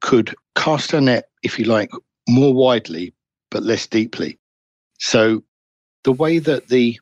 could 0.00 0.34
cast 0.54 0.92
our 0.92 1.00
net, 1.00 1.28
if 1.42 1.58
you 1.58 1.64
like, 1.64 1.90
more 2.28 2.52
widely 2.52 3.14
but 3.50 3.62
less 3.62 3.86
deeply. 3.86 4.38
So 4.98 5.42
the 6.04 6.12
way 6.12 6.38
that 6.38 6.68
the 6.68 6.98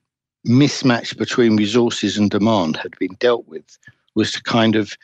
mismatch 0.46 1.16
between 1.16 1.56
resources 1.56 2.16
and 2.16 2.30
demand 2.30 2.76
had 2.76 2.96
been 2.98 3.16
dealt 3.18 3.46
with 3.46 3.78
was 4.14 4.32
to 4.32 4.42
kind 4.42 4.76
of 4.76 4.96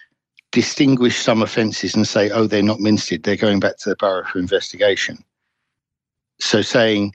distinguish 0.52 1.18
some 1.18 1.42
offences 1.42 1.94
and 1.94 2.06
say, 2.06 2.30
oh, 2.30 2.46
they're 2.46 2.62
not 2.62 2.78
Minstead, 2.78 3.24
they're 3.24 3.36
going 3.36 3.60
back 3.60 3.76
to 3.78 3.90
the 3.90 3.96
borough 3.96 4.24
for 4.24 4.38
investigation. 4.38 5.22
So 6.40 6.62
saying, 6.62 7.14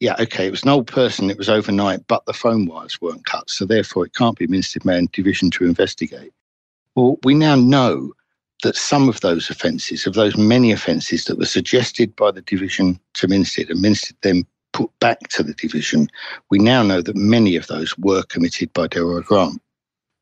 yeah, 0.00 0.16
okay, 0.18 0.46
it 0.46 0.50
was 0.50 0.62
an 0.62 0.70
old 0.70 0.86
person, 0.86 1.30
it 1.30 1.38
was 1.38 1.50
overnight, 1.50 2.06
but 2.08 2.24
the 2.24 2.32
phone 2.32 2.66
wires 2.66 3.00
weren't 3.00 3.26
cut, 3.26 3.48
so 3.50 3.66
therefore 3.66 4.06
it 4.06 4.14
can't 4.14 4.38
be 4.38 4.46
Minstead 4.46 4.84
Mayor 4.84 5.02
Division 5.12 5.50
to 5.52 5.64
investigate. 5.64 6.32
Well, 6.96 7.18
we 7.22 7.34
now 7.34 7.54
know 7.54 8.14
that 8.62 8.76
some 8.76 9.08
of 9.08 9.20
those 9.20 9.50
offences, 9.50 10.06
of 10.06 10.14
those 10.14 10.36
many 10.36 10.72
offences 10.72 11.24
that 11.24 11.38
were 11.38 11.46
suggested 11.46 12.16
by 12.16 12.30
the 12.30 12.42
division 12.42 12.98
to 13.14 13.26
Minstead 13.28 13.70
and 13.70 13.84
Minstead 13.84 14.14
then 14.22 14.44
put 14.72 14.90
back 15.00 15.20
to 15.28 15.42
the 15.42 15.54
division, 15.54 16.08
we 16.50 16.58
now 16.58 16.82
know 16.82 17.02
that 17.02 17.16
many 17.16 17.56
of 17.56 17.66
those 17.66 17.96
were 17.98 18.22
committed 18.24 18.72
by 18.72 18.88
Delroy 18.88 19.24
Grant. 19.24 19.60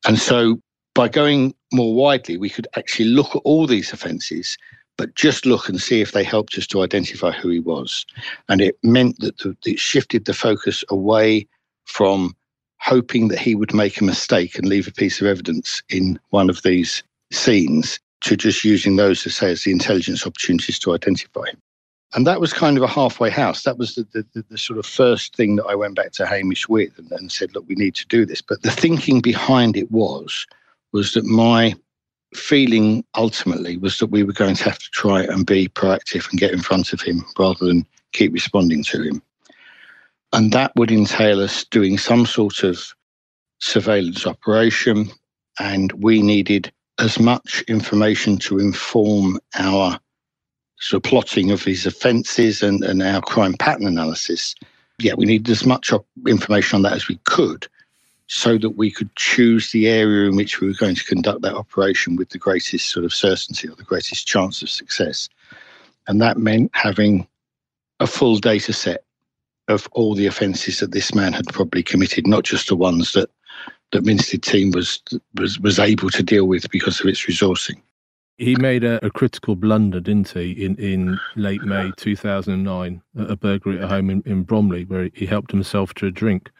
And 0.06 0.18
so 0.18 0.60
by 0.94 1.08
going 1.08 1.54
more 1.72 1.94
widely, 1.94 2.36
we 2.36 2.50
could 2.50 2.66
actually 2.76 3.08
look 3.10 3.36
at 3.36 3.42
all 3.44 3.66
these 3.66 3.92
offences, 3.92 4.58
but 4.98 5.14
just 5.14 5.46
look 5.46 5.68
and 5.68 5.80
see 5.80 6.02
if 6.02 6.12
they 6.12 6.24
helped 6.24 6.58
us 6.58 6.66
to 6.66 6.82
identify 6.82 7.30
who 7.30 7.48
he 7.48 7.60
was. 7.60 8.04
And 8.48 8.60
it 8.60 8.76
meant 8.82 9.18
that 9.20 9.56
it 9.64 9.78
shifted 9.78 10.26
the 10.26 10.34
focus 10.34 10.84
away 10.90 11.46
from 11.84 12.36
hoping 12.80 13.28
that 13.28 13.38
he 13.38 13.54
would 13.54 13.72
make 13.72 14.00
a 14.00 14.04
mistake 14.04 14.58
and 14.58 14.68
leave 14.68 14.86
a 14.86 14.92
piece 14.92 15.20
of 15.20 15.26
evidence 15.26 15.82
in 15.88 16.18
one 16.30 16.50
of 16.50 16.62
these 16.62 17.02
scenes 17.32 17.98
to 18.20 18.36
just 18.36 18.64
using 18.64 18.96
those 18.96 19.22
to 19.22 19.30
say 19.30 19.52
as 19.52 19.62
the 19.62 19.70
intelligence 19.70 20.26
opportunities 20.26 20.78
to 20.80 20.92
identify 20.94 21.46
him. 21.46 21.60
And 22.14 22.26
that 22.26 22.40
was 22.40 22.52
kind 22.52 22.76
of 22.76 22.82
a 22.82 22.88
halfway 22.88 23.30
house. 23.30 23.62
That 23.62 23.78
was 23.78 23.94
the, 23.94 24.06
the, 24.12 24.44
the, 24.48 24.58
sort 24.58 24.78
of 24.78 24.86
first 24.86 25.36
thing 25.36 25.56
that 25.56 25.66
I 25.66 25.74
went 25.74 25.94
back 25.94 26.12
to 26.12 26.26
Hamish 26.26 26.68
with 26.68 26.98
and, 26.98 27.12
and 27.12 27.30
said, 27.30 27.54
look, 27.54 27.66
we 27.68 27.74
need 27.74 27.94
to 27.96 28.06
do 28.06 28.24
this. 28.24 28.40
But 28.40 28.62
the 28.62 28.70
thinking 28.70 29.20
behind 29.20 29.76
it 29.76 29.90
was 29.90 30.46
was 30.92 31.12
that 31.12 31.26
my 31.26 31.74
feeling 32.34 33.04
ultimately 33.14 33.76
was 33.76 33.98
that 33.98 34.06
we 34.06 34.22
were 34.22 34.32
going 34.32 34.54
to 34.54 34.64
have 34.64 34.78
to 34.78 34.90
try 34.92 35.22
and 35.22 35.46
be 35.46 35.68
proactive 35.68 36.28
and 36.30 36.40
get 36.40 36.52
in 36.52 36.60
front 36.60 36.92
of 36.92 37.00
him 37.00 37.24
rather 37.38 37.64
than 37.64 37.86
keep 38.12 38.32
responding 38.32 38.82
to 38.84 39.02
him. 39.02 39.22
And 40.32 40.52
that 40.52 40.72
would 40.76 40.90
entail 40.90 41.40
us 41.40 41.64
doing 41.64 41.96
some 41.96 42.26
sort 42.26 42.62
of 42.62 42.94
surveillance 43.60 44.26
operation. 44.26 45.10
And 45.58 45.90
we 45.92 46.20
needed 46.20 46.70
as 46.98 47.18
much 47.18 47.64
information 47.66 48.36
to 48.38 48.58
inform 48.58 49.38
our 49.54 49.98
sort 50.80 51.04
of 51.04 51.10
plotting 51.10 51.50
of 51.50 51.64
his 51.64 51.86
offences 51.86 52.62
and, 52.62 52.84
and 52.84 53.02
our 53.02 53.22
crime 53.22 53.54
pattern 53.54 53.86
analysis. 53.86 54.54
Yeah, 54.98 55.14
we 55.14 55.24
needed 55.24 55.50
as 55.50 55.64
much 55.64 55.92
information 56.26 56.76
on 56.76 56.82
that 56.82 56.92
as 56.92 57.08
we 57.08 57.18
could 57.24 57.66
so 58.28 58.58
that 58.58 58.70
we 58.70 58.90
could 58.90 59.14
choose 59.16 59.72
the 59.72 59.88
area 59.88 60.28
in 60.28 60.36
which 60.36 60.60
we 60.60 60.68
were 60.68 60.74
going 60.74 60.94
to 60.94 61.04
conduct 61.04 61.42
that 61.42 61.54
operation 61.54 62.14
with 62.14 62.28
the 62.28 62.38
greatest 62.38 62.90
sort 62.90 63.04
of 63.04 63.12
certainty 63.12 63.66
or 63.66 63.74
the 63.74 63.82
greatest 63.82 64.26
chance 64.26 64.62
of 64.62 64.68
success. 64.68 65.28
And 66.06 66.20
that 66.20 66.36
meant 66.36 66.70
having 66.74 67.26
a 68.00 68.06
full 68.06 68.36
data 68.36 68.72
set 68.72 69.04
of 69.68 69.88
all 69.92 70.14
the 70.14 70.26
offences 70.26 70.80
that 70.80 70.92
this 70.92 71.14
man 71.14 71.32
had 71.32 71.46
probably 71.48 71.82
committed, 71.82 72.26
not 72.26 72.44
just 72.44 72.68
the 72.68 72.76
ones 72.76 73.12
that 73.12 73.30
that 73.92 74.04
Minstead 74.04 74.42
team 74.42 74.72
was 74.72 75.00
was 75.34 75.58
was 75.60 75.78
able 75.78 76.10
to 76.10 76.22
deal 76.22 76.46
with 76.46 76.70
because 76.70 77.00
of 77.00 77.06
its 77.06 77.24
resourcing. 77.26 77.80
He 78.36 78.54
made 78.56 78.84
a, 78.84 79.04
a 79.04 79.10
critical 79.10 79.56
blunder, 79.56 79.98
didn't 79.98 80.28
he, 80.28 80.52
in, 80.52 80.76
in 80.76 81.18
late 81.34 81.62
May 81.62 81.90
2009, 81.96 83.02
a 83.16 83.34
burglary 83.34 83.80
at 83.80 83.88
home 83.88 84.10
in, 84.10 84.22
in 84.26 84.44
Bromley, 84.44 84.84
where 84.84 85.10
he 85.12 85.26
helped 85.26 85.50
himself 85.50 85.92
to 85.94 86.06
a 86.06 86.12
drink. 86.12 86.50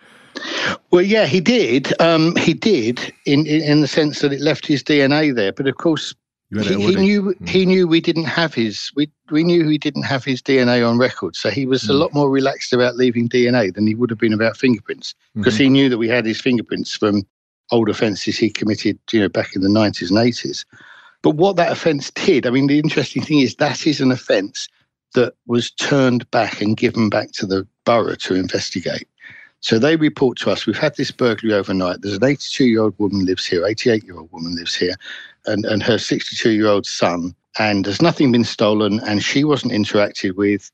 Well, 0.91 1.03
yeah, 1.03 1.27
he 1.27 1.41
did. 1.41 1.99
Um, 2.01 2.37
he 2.37 2.55
did 2.55 3.13
in, 3.27 3.47
in, 3.47 3.63
in 3.63 3.81
the 3.81 3.89
sense 3.89 4.21
that 4.21 4.33
it 4.33 4.41
left 4.41 4.67
his 4.67 4.83
DNA 4.83 5.35
there. 5.35 5.53
But 5.53 5.67
of 5.67 5.77
course, 5.77 6.15
he, 6.51 6.63
he, 6.63 6.97
knew 6.97 7.35
mm. 7.35 7.49
he 7.49 7.67
knew 7.67 7.87
we 7.87 8.01
didn't 8.01 8.25
have 8.25 8.55
his 8.55 8.91
we 8.97 9.11
we 9.31 9.45
knew 9.45 9.69
he 9.69 9.77
didn't 9.77 10.05
have 10.05 10.25
his 10.25 10.41
DNA 10.41 10.89
on 10.89 10.97
record, 10.97 11.37
so 11.37 11.51
he 11.51 11.67
was 11.67 11.83
mm. 11.85 11.91
a 11.91 11.93
lot 11.93 12.15
more 12.15 12.31
relaxed 12.31 12.73
about 12.73 12.97
leaving 12.97 13.29
DNA 13.29 13.75
than 13.75 13.87
he 13.87 13.95
would 13.95 14.09
have 14.09 14.19
been 14.19 14.33
about 14.33 14.57
fingerprints 14.57 15.15
because 15.35 15.55
mm-hmm. 15.55 15.65
he 15.65 15.69
knew 15.69 15.89
that 15.91 15.99
we 15.99 16.09
had 16.09 16.25
his 16.25 16.41
fingerprints 16.41 16.97
from 16.97 17.23
old 17.71 17.91
offences 17.91 18.39
he 18.39 18.49
committed, 18.49 18.99
you 19.13 19.21
know, 19.21 19.29
back 19.29 19.55
in 19.55 19.61
the 19.61 19.69
nineties 19.69 20.11
and 20.11 20.19
eighties. 20.19 20.65
But 21.23 21.33
what 21.33 21.57
that 21.57 21.73
offence 21.73 22.11
did, 22.13 22.47
I 22.47 22.51
mean, 22.51 22.67
the 22.67 22.79
interesting 22.79 23.23
thing 23.23 23.41
is 23.41 23.57
that 23.57 23.87
is 23.87 24.01
an 24.01 24.11
offence 24.11 24.69
that 25.15 25.35
was 25.47 25.71
turned 25.73 26.31
back 26.31 26.63
and 26.63 26.77
given 26.77 27.11
back 27.11 27.33
to 27.33 27.47
the 27.47 27.67
borough 27.85 28.15
to 28.15 28.35
investigate. 28.35 29.09
So 29.61 29.79
they 29.79 29.97
report 29.97 30.39
to 30.39 30.51
us, 30.51 30.67
we've 30.67 30.79
had 30.79 30.97
this 30.97 31.11
burglary 31.11 31.55
overnight. 31.55 32.03
There's 32.03 32.17
an 32.17 32.25
82 32.25 32.65
year 32.65 32.83
old 32.83 32.95
woman 32.99 33.25
lives 33.25 33.45
here, 33.45 33.67
88 33.67 34.05
year 34.05 34.17
old 34.17 34.31
woman 34.33 34.55
lives 34.57 34.75
here, 34.75 34.95
and, 35.47 35.65
and 35.65 35.83
her 35.83 35.99
62 35.99 36.51
year 36.51 36.69
old 36.69 36.87
son. 36.87 37.35
And 37.59 37.85
there's 37.85 38.03
nothing 38.03 38.31
been 38.31 38.45
stolen, 38.45 39.01
and 39.01 39.23
she 39.23 39.43
wasn't 39.43 39.73
interacted 39.73 40.37
with, 40.37 40.71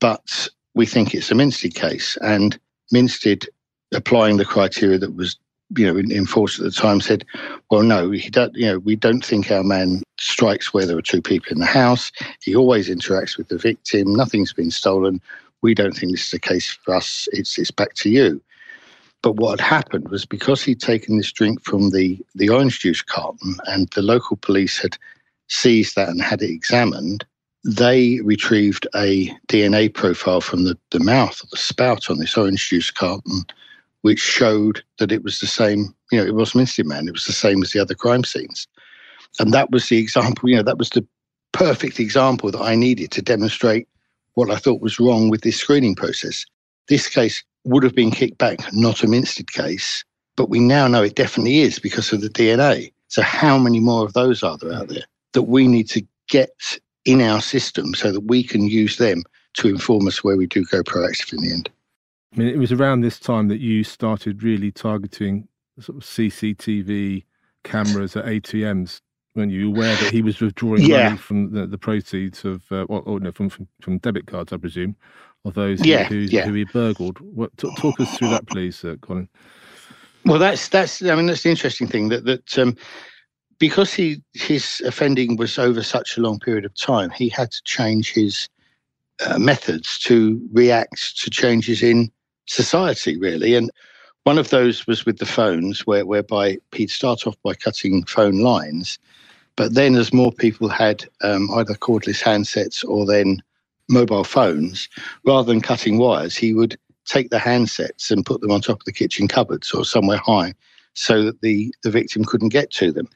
but 0.00 0.48
we 0.74 0.84
think 0.84 1.14
it's 1.14 1.30
a 1.30 1.34
Minstead 1.34 1.74
case. 1.74 2.18
And 2.22 2.58
Minstead, 2.92 3.46
applying 3.92 4.38
the 4.38 4.44
criteria 4.44 4.98
that 4.98 5.14
was 5.14 5.36
you 5.76 5.92
know, 5.92 6.26
force 6.26 6.58
at 6.58 6.64
the 6.64 6.70
time 6.70 7.00
said, 7.00 7.24
well, 7.70 7.82
no, 7.82 8.10
he 8.10 8.30
don't, 8.30 8.54
you 8.54 8.66
know, 8.66 8.78
we 8.80 8.96
don't 8.96 9.24
think 9.24 9.50
our 9.50 9.64
man 9.64 10.02
strikes 10.18 10.72
where 10.72 10.86
there 10.86 10.96
are 10.96 11.02
two 11.02 11.22
people 11.22 11.52
in 11.52 11.58
the 11.58 11.66
house. 11.66 12.12
He 12.42 12.54
always 12.54 12.88
interacts 12.88 13.36
with 13.36 13.48
the 13.48 13.58
victim. 13.58 14.14
Nothing's 14.14 14.52
been 14.52 14.70
stolen 14.70 15.20
we 15.64 15.74
don't 15.74 15.96
think 15.96 16.12
this 16.12 16.26
is 16.26 16.30
the 16.30 16.38
case 16.38 16.70
for 16.70 16.94
us. 16.94 17.26
It's 17.32 17.58
it's 17.58 17.70
back 17.70 17.94
to 17.94 18.10
you. 18.10 18.40
But 19.22 19.36
what 19.36 19.58
had 19.58 19.66
happened 19.66 20.10
was 20.10 20.26
because 20.26 20.62
he'd 20.62 20.80
taken 20.80 21.16
this 21.16 21.32
drink 21.32 21.64
from 21.64 21.88
the, 21.88 22.20
the 22.34 22.50
orange 22.50 22.80
juice 22.80 23.00
carton 23.00 23.56
and 23.66 23.88
the 23.94 24.02
local 24.02 24.36
police 24.36 24.78
had 24.78 24.98
seized 25.48 25.96
that 25.96 26.10
and 26.10 26.20
had 26.20 26.42
it 26.42 26.50
examined, 26.50 27.24
they 27.64 28.20
retrieved 28.20 28.86
a 28.94 29.34
DNA 29.48 29.92
profile 29.92 30.42
from 30.42 30.64
the, 30.64 30.76
the 30.90 31.00
mouth 31.00 31.42
or 31.42 31.46
the 31.50 31.56
spout 31.56 32.10
on 32.10 32.18
this 32.18 32.36
orange 32.36 32.68
juice 32.68 32.90
carton, 32.90 33.40
which 34.02 34.20
showed 34.20 34.84
that 34.98 35.10
it 35.10 35.24
was 35.24 35.40
the 35.40 35.46
same, 35.46 35.94
you 36.12 36.18
know, 36.18 36.26
it 36.26 36.34
was 36.34 36.52
Minstead 36.52 36.84
Man, 36.84 37.08
it 37.08 37.14
was 37.14 37.24
the 37.24 37.32
same 37.32 37.62
as 37.62 37.72
the 37.72 37.80
other 37.80 37.94
crime 37.94 38.24
scenes. 38.24 38.68
And 39.40 39.54
that 39.54 39.70
was 39.70 39.88
the 39.88 39.96
example, 39.96 40.50
you 40.50 40.56
know, 40.56 40.62
that 40.62 40.76
was 40.76 40.90
the 40.90 41.06
perfect 41.52 41.98
example 41.98 42.50
that 42.50 42.60
I 42.60 42.74
needed 42.74 43.10
to 43.12 43.22
demonstrate 43.22 43.88
what 44.34 44.50
I 44.50 44.56
thought 44.56 44.80
was 44.80 45.00
wrong 45.00 45.30
with 45.30 45.42
this 45.42 45.56
screening 45.56 45.94
process. 45.94 46.44
This 46.88 47.08
case 47.08 47.42
would 47.64 47.82
have 47.82 47.94
been 47.94 48.10
kicked 48.10 48.38
back, 48.38 48.60
not 48.72 49.02
a 49.02 49.06
Minstead 49.06 49.50
case, 49.52 50.04
but 50.36 50.50
we 50.50 50.60
now 50.60 50.86
know 50.88 51.02
it 51.02 51.14
definitely 51.14 51.60
is 51.60 51.78
because 51.78 52.12
of 52.12 52.20
the 52.20 52.28
DNA. 52.28 52.92
So, 53.08 53.22
how 53.22 53.58
many 53.58 53.80
more 53.80 54.04
of 54.04 54.12
those 54.12 54.42
are 54.42 54.58
there 54.58 54.72
out 54.72 54.88
there 54.88 55.04
that 55.32 55.42
we 55.42 55.66
need 55.66 55.88
to 55.90 56.02
get 56.28 56.78
in 57.04 57.20
our 57.20 57.40
system 57.40 57.94
so 57.94 58.12
that 58.12 58.22
we 58.22 58.42
can 58.42 58.66
use 58.66 58.96
them 58.96 59.22
to 59.54 59.68
inform 59.68 60.06
us 60.08 60.24
where 60.24 60.36
we 60.36 60.46
do 60.46 60.64
go 60.64 60.82
proactive 60.82 61.32
in 61.32 61.42
the 61.42 61.52
end? 61.52 61.70
I 62.34 62.38
mean, 62.38 62.48
it 62.48 62.58
was 62.58 62.72
around 62.72 63.00
this 63.00 63.20
time 63.20 63.48
that 63.48 63.60
you 63.60 63.84
started 63.84 64.42
really 64.42 64.72
targeting 64.72 65.48
sort 65.78 65.98
of 65.98 66.04
CCTV 66.04 67.24
cameras 67.62 68.16
at 68.16 68.24
ATMs 68.24 69.00
weren't 69.34 69.52
you 69.52 69.68
aware 69.68 69.96
that 69.96 70.12
he 70.12 70.22
was 70.22 70.40
withdrawing 70.40 70.82
yeah. 70.82 71.08
money 71.08 71.16
from 71.18 71.52
the, 71.52 71.66
the 71.66 71.78
proceeds 71.78 72.44
of, 72.44 72.62
uh, 72.70 72.82
or, 72.84 73.02
or 73.02 73.20
no, 73.20 73.32
from, 73.32 73.48
from, 73.48 73.66
from 73.80 73.98
debit 73.98 74.26
cards, 74.26 74.52
I 74.52 74.56
presume, 74.56 74.96
of 75.44 75.54
those 75.54 75.84
yeah, 75.84 76.04
who, 76.04 76.16
yeah. 76.16 76.46
who 76.46 76.54
he 76.54 76.64
burgled? 76.64 77.18
What, 77.20 77.56
t- 77.56 77.74
talk 77.78 77.98
us 78.00 78.16
through 78.16 78.30
that, 78.30 78.46
please, 78.46 78.84
uh, 78.84 78.96
Colin. 79.00 79.28
Well, 80.24 80.38
that's 80.38 80.68
that's. 80.68 81.02
I 81.02 81.14
mean, 81.16 81.26
that's 81.26 81.42
the 81.42 81.50
interesting 81.50 81.86
thing 81.86 82.08
that 82.08 82.24
that 82.24 82.58
um, 82.58 82.76
because 83.58 83.92
he 83.92 84.22
his 84.32 84.80
offending 84.86 85.36
was 85.36 85.58
over 85.58 85.82
such 85.82 86.16
a 86.16 86.22
long 86.22 86.38
period 86.38 86.64
of 86.64 86.74
time, 86.74 87.10
he 87.10 87.28
had 87.28 87.50
to 87.50 87.62
change 87.64 88.10
his 88.10 88.48
uh, 89.26 89.38
methods 89.38 89.98
to 89.98 90.40
react 90.52 91.18
to 91.18 91.28
changes 91.28 91.82
in 91.82 92.10
society, 92.46 93.18
really. 93.18 93.54
And 93.54 93.70
one 94.24 94.38
of 94.38 94.48
those 94.48 94.86
was 94.86 95.04
with 95.04 95.18
the 95.18 95.26
phones, 95.26 95.86
where, 95.86 96.06
whereby 96.06 96.56
he'd 96.72 96.90
start 96.90 97.26
off 97.26 97.36
by 97.42 97.52
cutting 97.52 98.04
phone 98.04 98.40
lines, 98.40 98.98
but 99.56 99.74
then 99.74 99.94
as 99.94 100.12
more 100.12 100.32
people 100.32 100.68
had 100.68 101.04
um, 101.22 101.48
either 101.54 101.74
cordless 101.74 102.22
handsets 102.22 102.84
or 102.86 103.06
then 103.06 103.42
mobile 103.88 104.24
phones, 104.24 104.88
rather 105.24 105.52
than 105.52 105.60
cutting 105.60 105.98
wires, 105.98 106.36
he 106.36 106.54
would 106.54 106.76
take 107.06 107.30
the 107.30 107.38
handsets 107.38 108.10
and 108.10 108.26
put 108.26 108.40
them 108.40 108.50
on 108.50 108.60
top 108.60 108.80
of 108.80 108.84
the 108.84 108.92
kitchen 108.92 109.28
cupboards 109.28 109.72
or 109.72 109.84
somewhere 109.84 110.18
high 110.18 110.54
so 110.94 111.22
that 111.22 111.40
the, 111.40 111.74
the 111.82 111.90
victim 111.90 112.24
couldn't 112.24 112.48
get 112.48 112.70
to 112.70 112.92
them. 112.92 113.08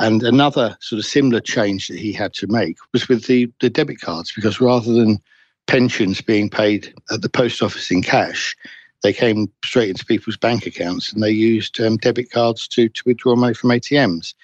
And 0.00 0.22
another 0.22 0.76
sort 0.80 0.98
of 0.98 1.06
similar 1.06 1.40
change 1.40 1.88
that 1.88 1.98
he 1.98 2.12
had 2.12 2.32
to 2.34 2.46
make 2.46 2.76
was 2.92 3.08
with 3.08 3.26
the, 3.26 3.50
the 3.60 3.70
debit 3.70 4.00
cards, 4.00 4.32
because 4.32 4.60
rather 4.60 4.92
than 4.92 5.20
pensions 5.66 6.20
being 6.20 6.48
paid 6.48 6.94
at 7.10 7.22
the 7.22 7.28
post 7.28 7.62
office 7.62 7.90
in 7.90 8.02
cash, 8.02 8.56
they 9.02 9.12
came 9.12 9.50
straight 9.64 9.90
into 9.90 10.04
people's 10.04 10.36
bank 10.36 10.66
accounts 10.66 11.12
and 11.12 11.22
they 11.22 11.30
used 11.30 11.80
um, 11.80 11.96
debit 11.96 12.30
cards 12.30 12.66
to, 12.68 12.88
to 12.88 13.02
withdraw 13.06 13.36
money 13.36 13.54
from 13.54 13.70
ATMs. 13.70 14.34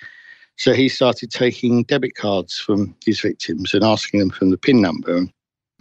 So 0.56 0.72
he 0.72 0.88
started 0.88 1.30
taking 1.30 1.82
debit 1.84 2.14
cards 2.14 2.58
from 2.58 2.94
his 3.04 3.20
victims 3.20 3.74
and 3.74 3.84
asking 3.84 4.20
them 4.20 4.30
for 4.30 4.44
the 4.44 4.56
PIN 4.56 4.80
number. 4.80 5.16
And 5.16 5.32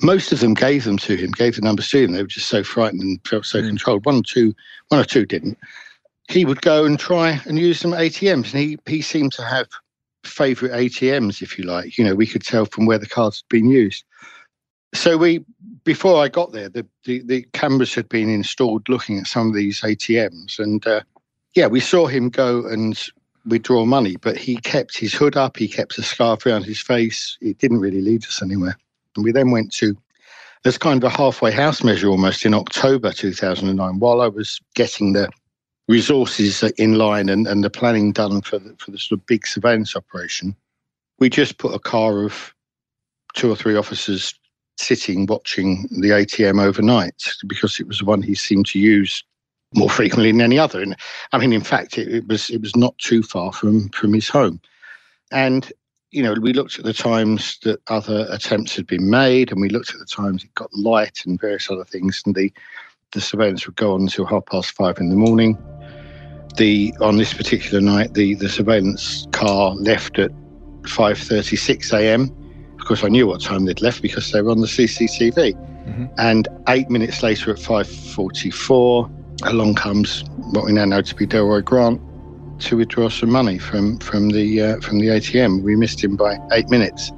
most 0.02 0.32
of 0.32 0.40
them 0.40 0.54
gave 0.54 0.84
them 0.84 0.98
to 1.00 1.16
him, 1.16 1.32
gave 1.32 1.56
the 1.56 1.62
numbers 1.62 1.90
to 1.90 2.04
him. 2.04 2.12
They 2.12 2.22
were 2.22 2.28
just 2.28 2.48
so 2.48 2.64
frightened 2.64 3.02
and 3.02 3.28
felt 3.28 3.46
so 3.46 3.62
mm. 3.62 3.68
controlled. 3.68 4.06
One 4.06 4.18
or 4.18 4.24
two, 4.24 4.54
one 4.90 5.00
or 5.00 5.06
two 5.06 5.26
didn't. 5.26 5.58
He 6.30 6.46
would 6.46 6.62
go 6.62 6.86
and 6.86 6.98
try 6.98 7.42
and 7.46 7.60
use 7.60 7.82
some 7.82 7.92
ATMs, 7.92 8.54
and 8.54 8.64
he 8.64 8.78
he 8.88 9.02
seemed 9.02 9.34
to 9.34 9.44
have 9.44 9.68
favourite 10.24 10.74
ATMs, 10.74 11.42
if 11.42 11.58
you 11.58 11.66
like. 11.66 11.98
You 11.98 12.06
know, 12.06 12.16
we 12.16 12.26
could 12.26 12.44
tell 12.44 12.66
from 12.66 12.86
where 12.86 12.98
the 12.98 13.08
cards 13.08 13.44
had 13.44 13.50
been 13.50 13.70
used. 13.70 14.04
So 14.94 15.18
we, 15.18 15.44
before 15.84 16.24
I 16.24 16.30
got 16.30 16.52
there, 16.54 16.70
the, 16.70 16.86
the, 17.04 17.22
the 17.24 17.42
cameras 17.54 17.94
had 17.94 18.08
been 18.08 18.30
installed 18.30 18.88
looking 18.88 19.18
at 19.20 19.28
some 19.28 19.48
of 19.48 19.54
these 19.54 19.82
ATMs, 19.82 20.60
and 20.60 20.86
uh, 20.88 21.02
yeah, 21.56 21.68
we 21.68 21.80
saw 21.80 22.08
him 22.08 22.30
go 22.30 22.66
and 22.66 22.98
withdraw 23.46 23.86
money, 23.86 24.16
but 24.18 24.38
he 24.38 24.58
kept 24.58 24.98
his 24.98 25.14
hood 25.14 25.36
up, 25.36 25.58
he 25.58 25.68
kept 25.68 25.98
a 25.98 26.04
scarf 26.04 26.46
around 26.46 26.64
his 26.64 26.80
face. 26.80 27.38
It 27.42 27.58
didn't 27.58 27.80
really 27.80 28.02
lead 28.02 28.24
us 28.26 28.42
anywhere. 28.42 28.78
And 29.16 29.24
we 29.24 29.32
then 29.32 29.52
went 29.52 29.72
to 29.74 29.96
as 30.66 30.78
kind 30.78 31.04
of 31.04 31.12
a 31.12 31.16
halfway 31.16 31.52
house 31.52 31.84
measure 31.84 32.08
almost 32.08 32.46
in 32.46 32.54
October 32.54 33.12
2009 33.12 34.00
while 34.00 34.22
I 34.22 34.28
was 34.28 34.62
getting 34.76 35.14
the 35.14 35.30
resources 35.88 36.64
in 36.78 36.98
line 36.98 37.28
and, 37.28 37.46
and 37.48 37.64
the 37.64 37.70
planning 37.70 38.14
done 38.14 38.42
for 38.42 38.60
the, 38.60 38.74
for 38.80 38.92
the 38.92 38.98
sort 38.98 39.20
of 39.20 39.26
big 39.26 39.46
surveillance 39.46 39.96
operation. 39.96 40.56
We 41.20 41.30
just 41.30 41.58
put 41.58 41.76
a 41.76 41.80
car 41.80 42.24
of 42.24 42.54
two 43.34 43.52
or 43.52 43.56
three 43.56 43.76
officers 43.76 44.34
sitting 44.78 45.26
watching 45.26 45.88
the 45.92 46.10
ATM 46.10 46.62
overnight 46.62 47.22
because 47.48 47.80
it 47.80 47.88
was 47.88 48.00
the 48.00 48.06
one 48.06 48.22
he 48.22 48.36
seemed 48.36 48.66
to 48.68 48.80
use 48.80 49.24
more 49.76 49.90
frequently 49.90 50.32
than 50.32 50.42
any 50.42 50.60
other. 50.60 50.82
And 50.82 50.96
I 51.32 51.38
mean, 51.38 51.54
in 51.54 51.62
fact, 51.62 51.98
it, 51.98 52.08
it 52.08 52.28
was 52.28 52.50
it 52.50 52.62
was 52.62 52.76
not 52.76 52.98
too 52.98 53.24
far 53.24 53.52
from 53.52 53.90
from 53.90 54.14
his 54.14 54.30
home. 54.30 54.60
And 55.32 55.72
you 56.12 56.22
know, 56.22 56.36
we 56.40 56.54
looked 56.54 56.78
at 56.78 56.86
the 56.86 56.94
times 56.94 57.58
that 57.64 57.82
other 57.88 58.28
attempts 58.30 58.76
had 58.76 58.86
been 58.86 59.10
made, 59.10 59.52
and 59.52 59.60
we 59.60 59.70
looked 59.70 59.94
at 59.94 60.00
the 60.00 60.06
times 60.06 60.44
it 60.44 60.54
got 60.54 60.72
light 60.74 61.26
and 61.26 61.42
various 61.42 61.72
other 61.72 61.86
things, 61.86 62.22
and 62.26 62.36
the 62.36 62.54
the 63.14 63.22
surveillance 63.22 63.66
would 63.66 63.76
go 63.76 63.94
on 63.94 64.02
until 64.02 64.26
half 64.26 64.46
past 64.46 64.72
five 64.72 64.98
in 65.00 65.10
the 65.10 65.16
morning. 65.16 65.58
The 66.58 66.94
on 67.02 67.18
this 67.18 67.34
particular 67.34 67.82
night, 67.82 68.14
the 68.14 68.36
the 68.36 68.50
surveillance 68.50 69.28
car 69.32 69.74
left 69.76 70.20
at 70.20 70.32
five 70.86 71.18
thirty 71.18 71.56
six 71.56 71.92
a.m. 71.92 72.32
Of 72.80 72.86
course, 72.86 73.04
I 73.04 73.08
knew 73.08 73.26
what 73.26 73.42
time 73.42 73.66
they'd 73.66 73.82
left 73.82 74.02
because 74.02 74.32
they 74.32 74.42
were 74.42 74.52
on 74.52 74.60
the 74.62 74.68
CCTV. 74.68 75.54
Mm-hmm. 75.54 76.06
And 76.18 76.48
eight 76.70 76.90
minutes 76.90 77.24
later, 77.24 77.52
at 77.52 77.60
five 77.60 77.90
forty 77.90 78.52
four, 78.52 79.10
along 79.48 79.76
comes 79.76 80.24
what 80.52 80.66
we 80.66 80.72
now 80.72 80.86
know 80.86 81.02
to 81.02 81.16
be 81.16 81.26
Delroy 81.26 81.64
Grant 81.64 82.02
to 82.60 82.78
withdraw 82.78 83.10
some 83.10 83.30
money 83.30 83.58
from 83.58 84.00
from 84.00 84.30
the 84.30 84.62
uh, 84.62 84.80
from 84.82 85.00
the 85.00 85.08
ATM. 85.08 85.64
We 85.64 85.76
missed 85.76 86.04
him 86.04 86.16
by 86.16 86.38
eight 86.52 86.70
minutes, 86.70 87.12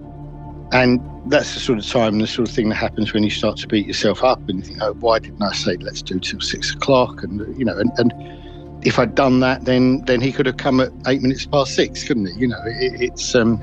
and 0.71 0.99
that's 1.27 1.53
the 1.53 1.59
sort 1.59 1.79
of 1.79 1.87
time, 1.87 2.19
the 2.19 2.27
sort 2.27 2.47
of 2.47 2.55
thing 2.55 2.69
that 2.69 2.75
happens 2.75 3.13
when 3.13 3.23
you 3.23 3.29
start 3.29 3.57
to 3.57 3.67
beat 3.67 3.87
yourself 3.87 4.23
up 4.23 4.39
and 4.49 4.59
you 4.59 4.63
think, 4.63 4.79
"Oh, 4.81 4.93
why 4.93 5.19
didn't 5.19 5.41
I 5.41 5.53
say 5.53 5.77
let's 5.77 6.01
do 6.01 6.19
till 6.19 6.41
six 6.41 6.73
o'clock?" 6.73 7.23
And 7.23 7.57
you 7.57 7.65
know, 7.65 7.77
and, 7.77 7.91
and 7.97 8.13
if 8.85 8.99
I'd 8.99 9.15
done 9.15 9.39
that, 9.41 9.65
then 9.65 10.03
then 10.05 10.21
he 10.21 10.31
could 10.31 10.45
have 10.45 10.57
come 10.57 10.79
at 10.79 10.91
eight 11.07 11.21
minutes 11.21 11.45
past 11.45 11.75
six, 11.75 12.03
couldn't 12.03 12.27
he? 12.27 12.33
You 12.39 12.47
know, 12.47 12.61
it, 12.65 13.01
it's 13.01 13.35
um, 13.35 13.59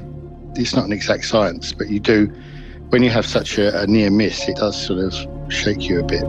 it's 0.57 0.75
not 0.75 0.85
an 0.85 0.93
exact 0.93 1.25
science, 1.25 1.73
but 1.73 1.89
you 1.89 2.01
do 2.01 2.27
when 2.91 3.03
you 3.03 3.11
have 3.11 3.27
such 3.27 3.59
a, 3.59 3.81
a 3.81 3.87
near 3.87 4.11
miss, 4.11 4.49
it 4.49 4.57
does 4.57 4.81
sort 4.81 4.99
of 4.99 5.15
shake 5.51 5.89
you 5.89 6.01
a 6.01 6.05
bit. 6.05 6.25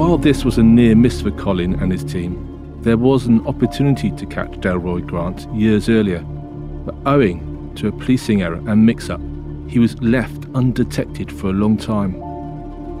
While 0.00 0.16
this 0.16 0.46
was 0.46 0.56
a 0.56 0.62
near 0.62 0.96
miss 0.96 1.20
for 1.20 1.30
Colin 1.30 1.74
and 1.74 1.92
his 1.92 2.02
team, 2.02 2.80
there 2.80 2.96
was 2.96 3.26
an 3.26 3.46
opportunity 3.46 4.10
to 4.10 4.24
catch 4.24 4.52
Delroy 4.52 5.06
Grant 5.06 5.46
years 5.54 5.90
earlier, 5.90 6.20
but 6.20 6.94
owing 7.04 7.70
to 7.74 7.88
a 7.88 7.92
policing 7.92 8.40
error 8.40 8.62
and 8.66 8.86
mix 8.86 9.10
up, 9.10 9.20
he 9.68 9.78
was 9.78 10.00
left 10.00 10.46
undetected 10.54 11.30
for 11.30 11.48
a 11.48 11.52
long 11.52 11.76
time. 11.76 12.14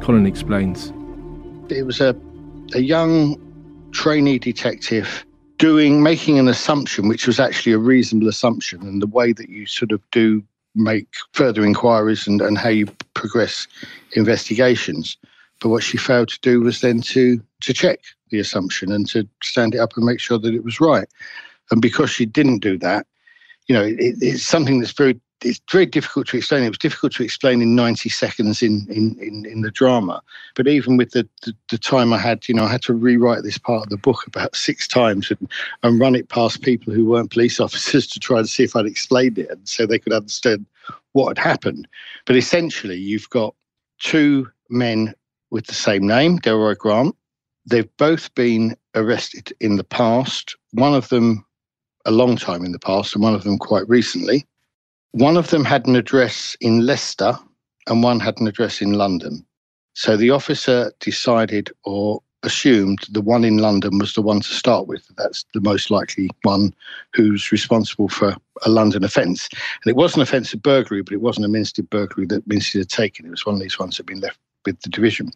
Colin 0.02 0.26
explains. 0.26 0.92
It 1.70 1.86
was 1.86 2.02
a, 2.02 2.14
a 2.74 2.80
young 2.80 3.40
trainee 3.92 4.38
detective 4.38 5.24
doing 5.56 6.02
making 6.02 6.38
an 6.38 6.48
assumption 6.48 7.08
which 7.08 7.26
was 7.26 7.40
actually 7.40 7.72
a 7.72 7.78
reasonable 7.78 8.28
assumption 8.28 8.82
and 8.82 9.00
the 9.00 9.06
way 9.06 9.32
that 9.32 9.48
you 9.48 9.64
sort 9.64 9.92
of 9.92 10.02
do 10.10 10.44
make 10.74 11.08
further 11.32 11.64
inquiries 11.64 12.26
and, 12.26 12.42
and 12.42 12.58
how 12.58 12.68
you 12.68 12.84
progress 13.14 13.66
investigations 14.16 15.16
but 15.60 15.68
what 15.68 15.82
she 15.82 15.98
failed 15.98 16.28
to 16.28 16.40
do 16.40 16.60
was 16.60 16.80
then 16.80 17.00
to 17.02 17.40
to 17.60 17.72
check 17.72 18.00
the 18.30 18.38
assumption 18.38 18.90
and 18.92 19.08
to 19.08 19.28
stand 19.42 19.74
it 19.74 19.78
up 19.78 19.96
and 19.96 20.06
make 20.06 20.20
sure 20.20 20.38
that 20.38 20.54
it 20.54 20.64
was 20.64 20.80
right. 20.80 21.08
And 21.70 21.82
because 21.82 22.10
she 22.10 22.26
didn't 22.26 22.60
do 22.60 22.78
that, 22.78 23.06
you 23.66 23.74
know, 23.74 23.82
it, 23.82 24.16
it's 24.20 24.42
something 24.42 24.80
that's 24.80 24.92
very 24.92 25.20
it's 25.42 25.60
very 25.72 25.86
difficult 25.86 26.26
to 26.28 26.36
explain. 26.36 26.64
It 26.64 26.68
was 26.68 26.78
difficult 26.78 27.14
to 27.14 27.22
explain 27.22 27.62
in 27.62 27.74
90 27.74 28.08
seconds 28.10 28.62
in 28.62 28.86
in, 28.90 29.16
in, 29.20 29.46
in 29.46 29.60
the 29.62 29.70
drama. 29.70 30.22
But 30.54 30.68
even 30.68 30.96
with 30.96 31.12
the, 31.12 31.28
the, 31.42 31.54
the, 31.70 31.78
time 31.78 32.12
I 32.12 32.18
had, 32.18 32.46
you 32.46 32.54
know, 32.54 32.64
I 32.64 32.70
had 32.70 32.82
to 32.82 32.94
rewrite 32.94 33.42
this 33.42 33.56
part 33.56 33.84
of 33.84 33.88
the 33.88 33.96
book 33.96 34.26
about 34.26 34.54
six 34.54 34.86
times 34.86 35.30
and, 35.30 35.50
and 35.82 35.98
run 35.98 36.14
it 36.14 36.28
past 36.28 36.62
people 36.62 36.92
who 36.92 37.06
weren't 37.06 37.30
police 37.30 37.58
officers 37.66 38.06
to 38.08 38.20
try 38.20 38.38
and 38.38 38.48
see 38.48 38.64
if 38.64 38.76
I'd 38.76 38.86
explained 38.86 39.38
it 39.38 39.50
and 39.50 39.66
so 39.66 39.86
they 39.86 39.98
could 39.98 40.12
understand 40.12 40.66
what 41.12 41.36
had 41.36 41.46
happened. 41.46 41.88
But 42.26 42.36
essentially, 42.36 42.96
you've 42.96 43.30
got 43.30 43.54
two 43.98 44.48
men 44.68 45.14
with 45.50 45.66
the 45.66 45.74
same 45.74 46.06
name, 46.06 46.38
Delroy 46.38 46.76
Grant. 46.76 47.14
They've 47.66 47.96
both 47.96 48.34
been 48.34 48.76
arrested 48.94 49.52
in 49.60 49.76
the 49.76 49.84
past, 49.84 50.56
one 50.72 50.94
of 50.94 51.08
them 51.08 51.44
a 52.06 52.10
long 52.10 52.36
time 52.36 52.64
in 52.64 52.72
the 52.72 52.78
past, 52.78 53.14
and 53.14 53.22
one 53.22 53.34
of 53.34 53.44
them 53.44 53.58
quite 53.58 53.88
recently. 53.88 54.46
One 55.12 55.36
of 55.36 55.50
them 55.50 55.64
had 55.64 55.86
an 55.86 55.96
address 55.96 56.56
in 56.60 56.86
Leicester, 56.86 57.38
and 57.88 58.02
one 58.02 58.20
had 58.20 58.38
an 58.40 58.46
address 58.46 58.80
in 58.80 58.92
London. 58.92 59.44
So 59.94 60.16
the 60.16 60.30
officer 60.30 60.92
decided 61.00 61.70
or 61.84 62.22
assumed 62.42 63.00
the 63.10 63.20
one 63.20 63.44
in 63.44 63.58
London 63.58 63.98
was 63.98 64.14
the 64.14 64.22
one 64.22 64.40
to 64.40 64.48
start 64.48 64.86
with. 64.86 65.04
That's 65.18 65.44
the 65.52 65.60
most 65.60 65.90
likely 65.90 66.30
one 66.42 66.72
who's 67.12 67.52
responsible 67.52 68.08
for 68.08 68.34
a 68.64 68.70
London 68.70 69.04
offence. 69.04 69.48
And 69.52 69.90
it 69.90 69.96
was 69.96 70.16
an 70.16 70.22
offence 70.22 70.54
of 70.54 70.62
burglary, 70.62 71.02
but 71.02 71.12
it 71.12 71.20
wasn't 71.20 71.46
a 71.46 71.50
Minstead 71.50 71.90
burglary 71.90 72.26
that 72.28 72.48
Minstead 72.48 72.78
had 72.78 72.88
taken. 72.88 73.26
It 73.26 73.30
was 73.30 73.44
one 73.44 73.56
of 73.56 73.60
these 73.60 73.78
ones 73.78 73.96
that 73.96 74.04
had 74.04 74.06
been 74.06 74.20
left 74.20 74.38
with 74.64 74.80
the 74.80 74.90
division. 74.90 75.30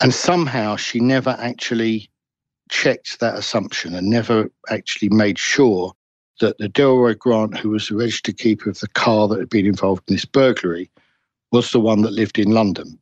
And 0.00 0.12
somehow 0.12 0.76
she 0.76 1.00
never 1.00 1.36
actually 1.38 2.10
checked 2.70 3.20
that 3.20 3.36
assumption 3.36 3.94
and 3.94 4.08
never 4.08 4.50
actually 4.70 5.10
made 5.10 5.38
sure 5.38 5.92
that 6.40 6.58
the 6.58 6.68
Delroy 6.68 7.16
Grant, 7.18 7.56
who 7.56 7.70
was 7.70 7.88
the 7.88 7.96
registered 7.96 8.38
keeper 8.38 8.68
of 8.68 8.80
the 8.80 8.88
car 8.88 9.28
that 9.28 9.38
had 9.38 9.50
been 9.50 9.66
involved 9.66 10.02
in 10.08 10.14
this 10.14 10.24
burglary, 10.24 10.90
was 11.52 11.70
the 11.70 11.80
one 11.80 12.02
that 12.02 12.12
lived 12.12 12.38
in 12.38 12.50
London. 12.50 12.98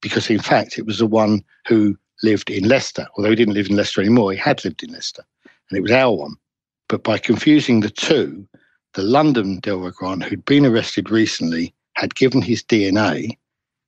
Because 0.00 0.30
in 0.30 0.40
fact, 0.40 0.78
it 0.78 0.86
was 0.86 0.98
the 0.98 1.06
one 1.06 1.44
who 1.66 1.96
lived 2.22 2.50
in 2.50 2.66
Leicester. 2.66 3.06
Although 3.16 3.30
he 3.30 3.36
didn't 3.36 3.54
live 3.54 3.68
in 3.68 3.76
Leicester 3.76 4.00
anymore, 4.00 4.32
he 4.32 4.38
had 4.38 4.64
lived 4.64 4.82
in 4.82 4.92
Leicester. 4.92 5.22
And 5.68 5.78
it 5.78 5.82
was 5.82 5.92
our 5.92 6.14
one. 6.16 6.36
But 6.88 7.04
by 7.04 7.18
confusing 7.18 7.80
the 7.80 7.90
two, 7.90 8.46
the 8.94 9.02
London 9.02 9.60
Delroy 9.60 9.92
Grant, 9.94 10.24
who'd 10.24 10.44
been 10.44 10.66
arrested 10.66 11.10
recently, 11.10 11.74
had 11.94 12.14
given 12.14 12.42
his 12.42 12.62
DNA 12.62 13.36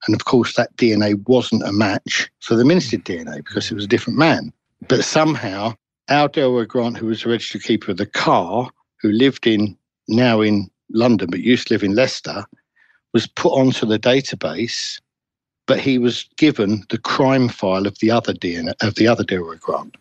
and 0.07 0.15
of 0.15 0.25
course, 0.25 0.55
that 0.55 0.75
DNA 0.77 1.27
wasn't 1.27 1.63
a 1.63 1.73
match 1.73 2.31
for 2.41 2.57
the 2.57 2.65
Minstead 2.65 3.05
DNA 3.05 3.37
because 3.37 3.71
it 3.71 3.75
was 3.75 3.85
a 3.85 3.89
different 3.89 4.19
man. 4.19 4.53
But 4.89 5.05
somehow, 5.05 5.75
our 6.09 6.29
Delroy 6.29 6.69
Grant, 6.69 6.99
who 6.99 7.07
was 7.07 7.23
the 7.23 7.31
registered 7.31 7.63
keeper 7.63 7.93
of 7.93 7.97
the 7.97 8.07
car, 8.07 8.71
who 9.01 9.11
lived 9.13 9.47
in 9.47 9.77
now 10.09 10.41
in 10.41 10.71
London 10.91 11.29
but 11.31 11.41
used 11.41 11.69
to 11.69 11.75
live 11.75 11.83
in 11.83 11.95
Leicester, 11.95 12.45
was 13.13 13.27
put 13.27 13.53
onto 13.53 13.87
the 13.87 13.99
database, 13.99 15.01
but 15.67 15.81
he 15.81 15.99
was 15.99 16.29
given 16.37 16.85
the 16.91 16.99
crime 16.99 17.49
file 17.49 17.87
of 17.87 17.99
the 18.01 18.11
other 18.11 18.35
DNA 18.35 18.75
of 18.83 18.97
the 18.97 19.09
other 19.09 19.25
Delroy 19.25 19.59
Grant. 19.61 19.97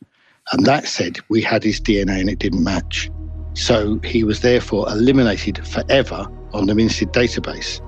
And 0.52 0.66
that 0.66 0.88
said 0.88 1.20
we 1.30 1.42
had 1.42 1.64
his 1.64 1.80
DNA 1.80 2.20
and 2.20 2.30
it 2.30 2.40
didn't 2.40 2.64
match. 2.64 3.10
So 3.54 4.00
he 4.04 4.24
was 4.24 4.42
therefore 4.42 4.90
eliminated 4.90 5.66
forever 5.66 6.28
on 6.54 6.66
the 6.66 6.74
Minstead 6.74 7.14
database. 7.14 7.80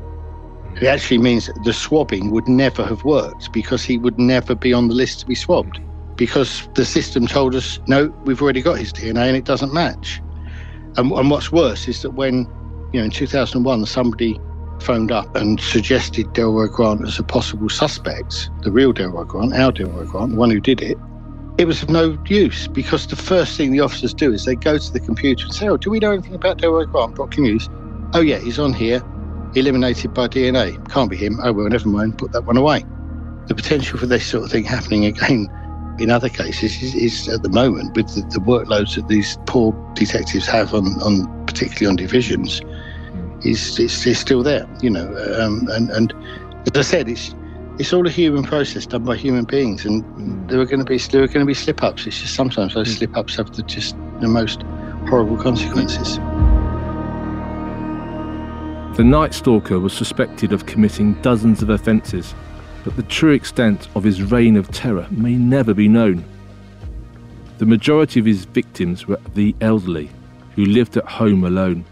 It 0.82 0.88
actually 0.88 1.20
means 1.20 1.50
the 1.64 1.72
swabbing 1.72 2.32
would 2.32 2.50
never 2.50 2.86
have 2.86 3.06
worked 3.06 3.54
because 3.54 3.84
he 3.84 3.98
would 3.98 4.20
never 4.20 4.56
be 4.56 4.74
on 4.74 4.90
the 4.90 4.94
list 4.94 5.22
to 5.22 5.26
be 5.26 5.36
swabbed 5.36 5.80
because 6.18 6.68
the 6.76 6.86
system 6.86 7.28
told 7.28 7.56
us, 7.56 7.80
no, 7.88 8.08
we've 8.26 8.42
already 8.42 8.62
got 8.62 8.78
his 8.78 8.92
DNA 8.92 9.28
and 9.28 9.38
it 9.38 9.46
doesn't 9.46 9.74
match. 9.74 10.22
And, 10.98 11.12
and 11.12 11.30
what's 11.30 11.52
worse 11.52 11.88
is 11.88 12.02
that 12.02 12.12
when, 12.12 12.48
you 12.92 13.00
know, 13.00 13.06
in 13.06 13.12
2001, 13.12 13.86
somebody 13.86 14.40
phoned 14.82 15.12
up 15.12 15.34
and 15.36 15.60
suggested 15.62 16.28
Delroy 16.28 16.70
Grant 16.70 17.02
as 17.08 17.20
a 17.20 17.24
possible 17.24 17.70
suspect, 17.70 18.50
the 18.62 18.72
real 18.72 18.94
Delroy 18.94 19.28
Grant, 19.28 19.54
our 19.54 19.72
Delroy 19.72 20.08
Grant, 20.08 20.32
the 20.32 20.38
one 20.38 20.52
who 20.52 20.60
did 20.60 20.82
it, 20.82 20.98
it 21.58 21.68
was 21.68 21.84
of 21.84 21.90
no 21.90 22.18
use 22.28 22.68
because 22.68 23.08
the 23.08 23.16
first 23.16 23.56
thing 23.56 23.72
the 23.72 23.80
officers 23.80 24.14
do 24.14 24.34
is 24.34 24.44
they 24.44 24.56
go 24.56 24.78
to 24.78 24.92
the 24.92 25.00
computer 25.00 25.46
and 25.46 25.54
say, 25.54 25.70
Oh, 25.70 25.78
do 25.78 25.90
we 25.90 26.00
know 26.00 26.12
anything 26.12 26.36
about 26.36 26.58
Delroy 26.58 26.92
Grant? 26.92 27.16
Can 27.32 27.46
use? 27.46 27.70
Oh, 28.14 28.22
yeah, 28.22 28.40
he's 28.40 28.60
on 28.60 28.74
here, 28.74 29.02
eliminated 29.56 30.14
by 30.14 30.28
DNA. 30.28 30.78
Can't 30.90 31.10
be 31.10 31.18
him. 31.18 31.40
Oh, 31.44 31.54
well, 31.54 31.68
never 31.68 31.88
mind, 31.88 32.18
put 32.18 32.32
that 32.34 32.46
one 32.46 32.58
away. 32.58 32.84
The 33.48 33.56
potential 33.56 33.98
for 33.98 34.06
this 34.06 34.26
sort 34.26 34.44
of 34.44 34.52
thing 34.52 34.64
happening 34.64 35.06
again 35.06 35.50
in 36.00 36.10
other 36.10 36.30
cases 36.30 36.82
is, 36.82 36.96
is 36.96 37.30
at 37.30 37.42
the 37.42 37.50
moment 37.50 37.96
with 37.96 38.08
the, 38.16 38.22
the, 38.22 38.40
workloads 38.40 38.96
that 38.96 39.08
these 39.08 39.38
poor 39.46 39.74
detectives 39.94 40.46
have 40.46 40.74
on, 40.74 40.86
on 41.02 41.46
particularly 41.46 41.88
on 41.88 41.96
divisions 41.96 42.62
is, 43.44 43.80
is, 43.80 44.06
is 44.06 44.20
still 44.20 44.44
there, 44.44 44.68
you 44.82 44.90
know. 44.90 45.08
Um, 45.40 45.68
and, 45.72 45.90
and 45.92 46.14
as 46.68 46.78
I 46.78 46.82
said, 46.82 47.08
it's 47.08 47.34
it's 47.78 47.92
all 47.92 48.08
a 48.08 48.10
human 48.10 48.44
process 48.44 48.86
done 48.86 49.04
by 49.04 49.18
human 49.18 49.44
beings, 49.44 49.86
and 49.86 50.50
there 50.50 50.60
are 50.62 50.66
going 50.66 50.80
to 50.80 50.86
be 50.86 50.98
there 50.98 51.24
are 51.24 51.28
going 51.28 51.42
to 51.42 51.46
be 51.46 51.54
slip 51.54 51.84
ups. 51.84 52.08
It's 52.08 52.22
just 52.22 52.34
sometimes 52.34 52.74
those 52.74 52.88
mm. 52.88 52.98
slip 52.98 53.18
ups 53.18 53.36
have 53.36 53.54
the, 53.56 53.64
just 53.64 53.96
the 54.22 54.28
most 54.28 54.64
horrible 55.10 55.38
consequences. 55.38 56.18
The 58.96 59.04
Night 59.04 59.34
Stalker 59.34 59.78
was 59.78 59.92
suspected 59.92 60.54
of 60.54 60.66
committing 60.66 61.16
dozens 61.16 61.62
of 61.62 61.70
offences, 61.70 62.34
but 62.86 62.96
the 62.96 63.04
true 63.04 63.34
extent 63.34 63.90
of 63.94 64.06
his 64.06 64.24
reign 64.24 64.56
of 64.56 64.72
terror 64.72 65.06
may 65.12 65.36
never 65.36 65.74
be 65.74 65.90
known. 65.90 66.24
The 67.58 67.66
majority 67.66 68.22
of 68.22 68.26
his 68.26 68.46
victims 68.46 69.06
were 69.06 69.20
the 69.34 69.54
elderly, 69.60 70.10
who 70.56 70.64
lived 70.64 70.96
at 70.96 71.04
home 71.04 71.44
alone. 71.44 71.84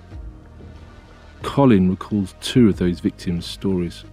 Colin 1.42 1.90
recalls 1.90 2.36
two 2.40 2.70
of 2.70 2.78
those 2.78 3.02
victims' 3.02 3.46
stories. 3.46 4.06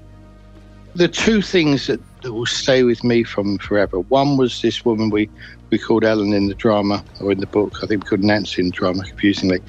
The 0.97 1.07
two 1.07 1.43
things 1.43 1.87
that, 1.87 2.01
that 2.23 2.33
will 2.33 2.45
stay 2.45 2.83
with 2.83 3.05
me 3.05 3.23
from 3.23 3.59
forever. 3.59 4.01
One 4.01 4.37
was 4.37 4.61
this 4.63 4.85
woman 4.85 5.11
we, 5.11 5.31
we 5.71 5.79
called 5.79 6.03
Ellen 6.03 6.33
in 6.33 6.49
the 6.49 6.55
drama, 6.55 7.05
or 7.21 7.31
in 7.31 7.39
the 7.39 7.47
book. 7.47 7.85
I 7.85 7.87
think 7.87 8.03
we 8.03 8.09
called 8.09 8.25
Nancy 8.25 8.63
in 8.63 8.71
the 8.71 8.73
drama, 8.73 9.05
confusingly. 9.05 9.61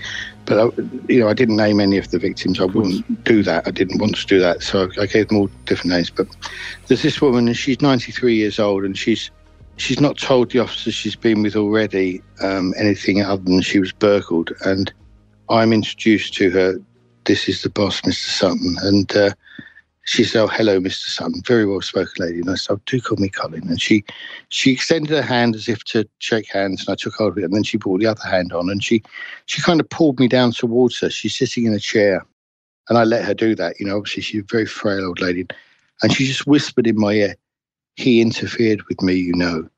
But 0.46 0.60
I, 0.60 0.82
you 1.08 1.20
know, 1.20 1.30
I 1.30 1.34
didn't 1.34 1.58
name 1.58 1.80
any 1.80 1.98
of 1.98 2.10
the 2.12 2.20
victims. 2.20 2.60
I 2.60 2.66
wouldn't 2.66 3.24
do 3.24 3.44
that. 3.44 3.68
I 3.68 3.72
didn't 3.72 4.00
want 4.00 4.16
to 4.16 4.26
do 4.26 4.40
that, 4.40 4.64
so 4.64 4.90
I 5.00 5.06
gave 5.06 5.28
them 5.28 5.38
all 5.38 5.50
different 5.66 5.94
names. 5.94 6.10
But 6.10 6.28
there's 6.88 7.04
this 7.04 7.22
woman, 7.22 7.48
and 7.48 7.58
she's 7.58 7.82
93 7.82 8.36
years 8.36 8.60
old, 8.60 8.84
and 8.84 8.98
she's 8.98 9.32
she's 9.78 10.00
not 10.00 10.18
told 10.18 10.52
the 10.52 10.60
officer 10.60 10.92
she's 10.92 11.16
been 11.16 11.42
with 11.42 11.56
already 11.56 12.22
um, 12.42 12.74
anything 12.78 13.22
other 13.22 13.44
than 13.44 13.62
she 13.62 13.80
was 13.80 13.92
burgled. 13.92 14.52
And 14.66 14.92
I'm 15.50 15.74
introduced 15.74 16.34
to 16.36 16.50
her 16.52 16.80
this 17.26 17.48
is 17.48 17.62
the 17.62 17.70
boss, 17.70 18.02
Mr. 18.02 18.30
Sutton. 18.30 18.76
And 18.82 19.16
uh, 19.16 19.32
she 20.04 20.24
said, 20.24 20.42
oh, 20.42 20.48
hello, 20.48 20.80
Mr. 20.80 21.08
Sutton. 21.08 21.42
Very 21.46 21.66
well 21.66 21.82
spoken 21.82 22.14
lady. 22.18 22.40
And 22.40 22.50
I 22.50 22.56
said, 22.56 22.74
oh, 22.74 22.82
do 22.86 23.00
call 23.00 23.18
me 23.18 23.30
Colin. 23.30 23.68
And 23.68 23.80
she 23.80 24.04
she 24.50 24.72
extended 24.72 25.12
her 25.12 25.22
hand 25.22 25.56
as 25.56 25.68
if 25.70 25.84
to 25.86 26.08
shake 26.20 26.52
hands, 26.52 26.82
and 26.82 26.94
I 26.94 26.96
took 26.96 27.14
hold 27.14 27.34
of 27.34 27.38
it. 27.38 27.46
And 27.46 27.54
then 27.54 27.64
she 27.64 27.78
brought 27.78 28.00
the 28.00 28.08
other 28.08 28.28
hand 28.28 28.52
on, 28.52 28.70
and 28.70 28.84
she 28.84 29.04
she 29.46 29.62
kind 29.62 29.80
of 29.80 29.90
pulled 29.90 30.20
me 30.20 30.28
down 30.28 30.52
towards 30.52 31.00
her. 31.00 31.10
She's 31.10 31.36
sitting 31.36 31.66
in 31.66 31.74
a 31.74 31.80
chair, 31.80 32.26
and 32.90 32.98
I 32.98 33.04
let 33.04 33.26
her 33.26 33.34
do 33.34 33.54
that. 33.56 33.80
You 33.80 33.86
know, 33.86 33.98
obviously 33.98 34.24
she's 34.24 34.42
a 34.42 34.46
very 34.46 34.66
frail 34.66 35.06
old 35.06 35.22
lady, 35.22 35.46
and 36.02 36.12
she 36.12 36.26
just 36.26 36.48
whispered 36.48 36.88
in 36.88 37.00
my 37.00 37.14
ear, 37.14 37.36
"He 37.96 38.22
interfered 38.22 38.82
with 38.90 39.02
me, 39.02 39.14
you 39.14 39.34
know." 39.34 39.70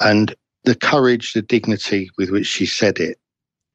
And 0.00 0.34
the 0.64 0.76
courage, 0.76 1.32
the 1.32 1.42
dignity 1.42 2.10
with 2.18 2.30
which 2.30 2.46
she 2.46 2.66
said 2.66 3.00
it, 3.00 3.18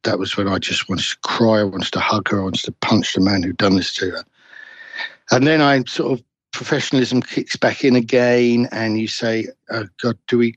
that 0.03 0.19
was 0.19 0.37
when 0.37 0.47
I 0.47 0.57
just 0.57 0.87
wanted 0.87 1.05
to 1.05 1.17
cry. 1.23 1.59
I 1.59 1.63
wanted 1.63 1.91
to 1.91 1.99
hug 1.99 2.29
her. 2.29 2.39
I 2.39 2.43
wanted 2.43 2.63
to 2.63 2.71
punch 2.71 3.13
the 3.13 3.21
man 3.21 3.43
who'd 3.43 3.57
done 3.57 3.75
this 3.75 3.93
to 3.95 4.11
her. 4.11 4.23
And 5.31 5.45
then 5.45 5.61
I 5.61 5.83
sort 5.83 6.19
of 6.19 6.25
professionalism 6.51 7.21
kicks 7.21 7.55
back 7.55 7.83
in 7.83 7.95
again, 7.95 8.67
and 8.71 8.99
you 8.99 9.07
say, 9.07 9.47
oh, 9.71 9.85
"God, 10.01 10.17
do 10.27 10.37
we? 10.37 10.55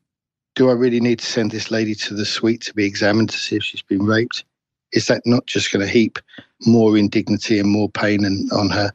Do 0.54 0.70
I 0.70 0.72
really 0.72 1.00
need 1.00 1.20
to 1.20 1.26
send 1.26 1.50
this 1.50 1.70
lady 1.70 1.94
to 1.94 2.14
the 2.14 2.24
suite 2.24 2.62
to 2.62 2.74
be 2.74 2.84
examined 2.84 3.30
to 3.30 3.38
see 3.38 3.56
if 3.56 3.62
she's 3.62 3.82
been 3.82 4.04
raped? 4.04 4.44
Is 4.92 5.06
that 5.06 5.22
not 5.24 5.46
just 5.46 5.72
going 5.72 5.86
to 5.86 5.92
heap 5.92 6.18
more 6.66 6.96
indignity 6.96 7.58
and 7.58 7.70
more 7.70 7.88
pain 7.88 8.24
and, 8.24 8.50
on 8.52 8.70
her?" 8.70 8.92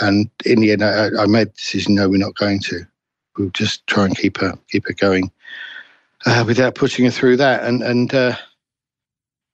And 0.00 0.30
in 0.44 0.60
the 0.60 0.72
end, 0.72 0.82
I, 0.82 1.08
I 1.18 1.26
made 1.26 1.48
the 1.48 1.52
decision: 1.52 1.94
no, 1.94 2.08
we're 2.08 2.18
not 2.18 2.34
going 2.36 2.60
to. 2.60 2.86
We'll 3.36 3.50
just 3.50 3.86
try 3.86 4.04
and 4.06 4.16
keep 4.16 4.38
her 4.38 4.58
keep 4.70 4.86
her 4.86 4.94
going 4.94 5.30
uh, 6.26 6.44
without 6.46 6.74
putting 6.74 7.04
her 7.04 7.10
through 7.10 7.36
that. 7.38 7.64
And 7.64 7.82
and 7.82 8.14
uh, 8.14 8.36